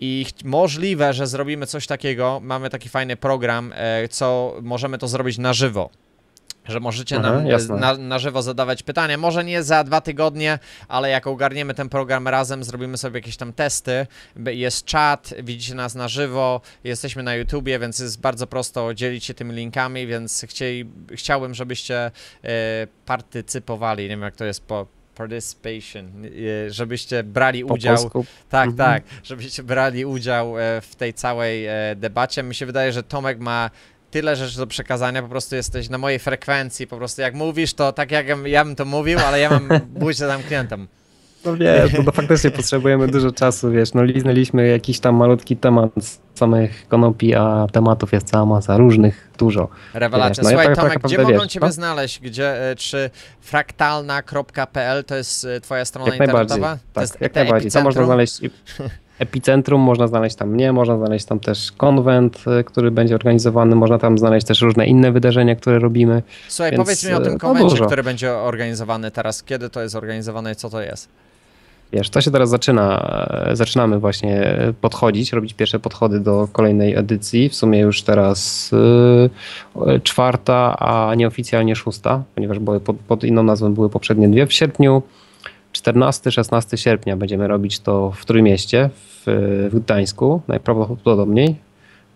[0.00, 2.40] I możliwe, że zrobimy coś takiego.
[2.42, 5.90] Mamy taki fajny program, e, co możemy to zrobić na żywo.
[6.64, 7.76] Że możecie Aha, nam e, jasne.
[7.76, 9.18] na, na żywo zadawać pytania.
[9.18, 13.52] Może nie za dwa tygodnie, ale jak ogarniemy ten program razem, zrobimy sobie jakieś tam
[13.52, 14.06] testy.
[14.46, 19.34] Jest czat, widzicie nas na żywo, jesteśmy na YouTubie, więc jest bardzo prosto dzielić się
[19.34, 22.10] tymi linkami, więc chcieli, chciałbym, żebyście e,
[23.06, 24.02] partycypowali.
[24.02, 27.96] Nie wiem, jak to jest po participation, e, żebyście brali Po udział.
[27.96, 28.24] polsku.
[28.48, 28.76] Tak, Mhm.
[29.02, 32.42] tak, żebyście brali udział e, w tej całej e, debacie.
[32.42, 33.70] Mi się wydaje, że Tomek ma
[34.10, 37.92] tyle rzeczy do przekazania, po prostu jesteś na mojej frekwencji, po prostu jak mówisz, to
[37.92, 39.68] tak jak ja bym to mówił, ale ja mam
[40.04, 40.86] buzię zamkniętą.
[41.44, 45.90] No wiesz, no to faktycznie potrzebujemy dużo czasu, wiesz, no liznęliśmy jakiś tam malutki temat
[46.00, 49.68] z samych konopi, a tematów jest cała masa, różnych, dużo.
[49.94, 50.42] Rewelacja.
[50.44, 51.72] No ja Słuchaj, tak- tak Tomek, gdzie naprawdę mogą wiesz, Ciebie no?
[51.72, 52.20] znaleźć?
[52.20, 53.10] Gdzie, e, czy
[53.40, 56.76] fraktalna.pl to jest e, Twoja strona Jak najbardziej, internetowa?
[56.76, 57.70] to tak, jest jak najbardziej.
[57.70, 58.40] Co można znaleźć?
[59.18, 63.98] Epicentrum, można znaleźć tam mnie, można znaleźć tam też konwent, y, który będzie organizowany, można
[63.98, 66.22] tam znaleźć też różne inne wydarzenia, które robimy.
[66.48, 67.86] Słuchaj, Więc, powiedz mi o e, tym no konwencie, dużo.
[67.86, 69.42] który będzie organizowany teraz.
[69.42, 71.08] Kiedy to jest organizowane i co to jest?
[71.92, 73.00] Wiesz, to się teraz zaczyna,
[73.50, 77.48] e, zaczynamy właśnie podchodzić, robić pierwsze podchody do kolejnej edycji.
[77.48, 83.74] W sumie już teraz y, czwarta, a nieoficjalnie szósta, ponieważ były pod, pod inną nazwą
[83.74, 84.46] były poprzednie dwie.
[84.46, 85.02] W sierpniu
[85.72, 89.22] 14-16 sierpnia będziemy robić to w Trójmieście, w,
[89.72, 91.56] w Gdańsku, najprawdopodobniej.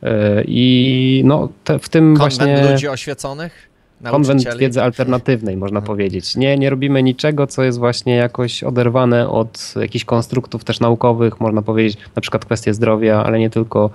[0.02, 0.08] Y,
[0.46, 2.72] I no, te, w tym Konwent właśnie...
[2.72, 3.71] ludzi oświeconych?
[4.10, 6.36] Konwent wiedzy alternatywnej, można powiedzieć.
[6.36, 11.62] Nie, nie robimy niczego, co jest właśnie jakoś oderwane od jakichś konstruktów też naukowych, można
[11.62, 13.90] powiedzieć, na przykład kwestie zdrowia, ale nie tylko.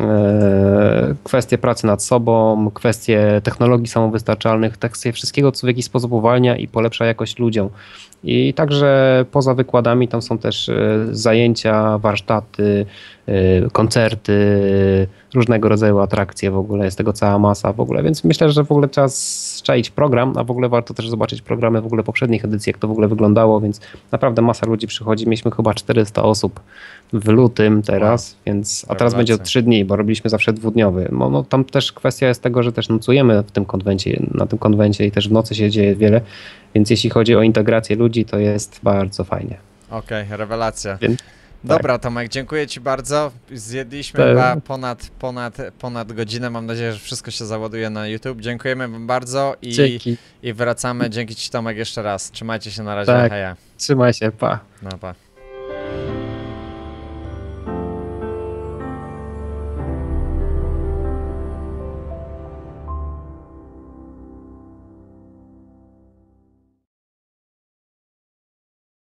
[0.00, 6.56] E, kwestie pracy nad sobą, kwestie technologii samowystarczalnych, kwestie wszystkiego, co w jakiś sposób uwalnia
[6.56, 7.68] i polepsza jakość ludziom.
[8.24, 12.86] I także poza wykładami tam są też e, zajęcia, warsztaty,
[13.26, 14.32] e, koncerty,
[15.34, 18.72] różnego rodzaju atrakcje w ogóle, jest tego cała masa w ogóle, więc myślę, że w
[18.72, 22.70] ogóle trzeba zczaić program, a w ogóle warto też zobaczyć programy w ogóle poprzednich edycji,
[22.70, 23.80] jak to w ogóle wyglądało, więc
[24.12, 26.60] naprawdę masa ludzi przychodzi, mieliśmy chyba 400 osób
[27.12, 29.16] w lutym teraz, więc, a teraz Rewelacja.
[29.36, 31.08] będzie 3 dni, bo robiliśmy zawsze dwudniowy.
[31.12, 34.58] No, no, tam też kwestia jest tego, że też nocujemy w tym konwencie, na tym
[34.58, 36.20] konwencie i też w nocy się dzieje wiele,
[36.74, 39.56] więc jeśli chodzi o integrację ludzi, to jest bardzo fajnie.
[39.90, 40.98] Okej, rewelacja.
[41.00, 41.18] Więc-
[41.64, 43.32] Dobra, Tomek, dziękuję Ci bardzo.
[43.52, 44.28] Zjedliśmy Tak.
[44.28, 46.50] chyba ponad, ponad, ponad godzinę.
[46.50, 48.40] Mam nadzieję, że wszystko się załaduje na YouTube.
[48.40, 51.10] Dziękujemy Wam bardzo i, Dzięki, i wracamy.
[51.10, 52.30] Dzięki Ci, Tomek, jeszcze raz.
[52.30, 53.12] Trzymajcie się na razie.
[53.12, 53.32] Tak.
[53.32, 53.56] Heja.
[53.78, 54.60] trzymaj się, pa.
[54.82, 55.14] No, pa.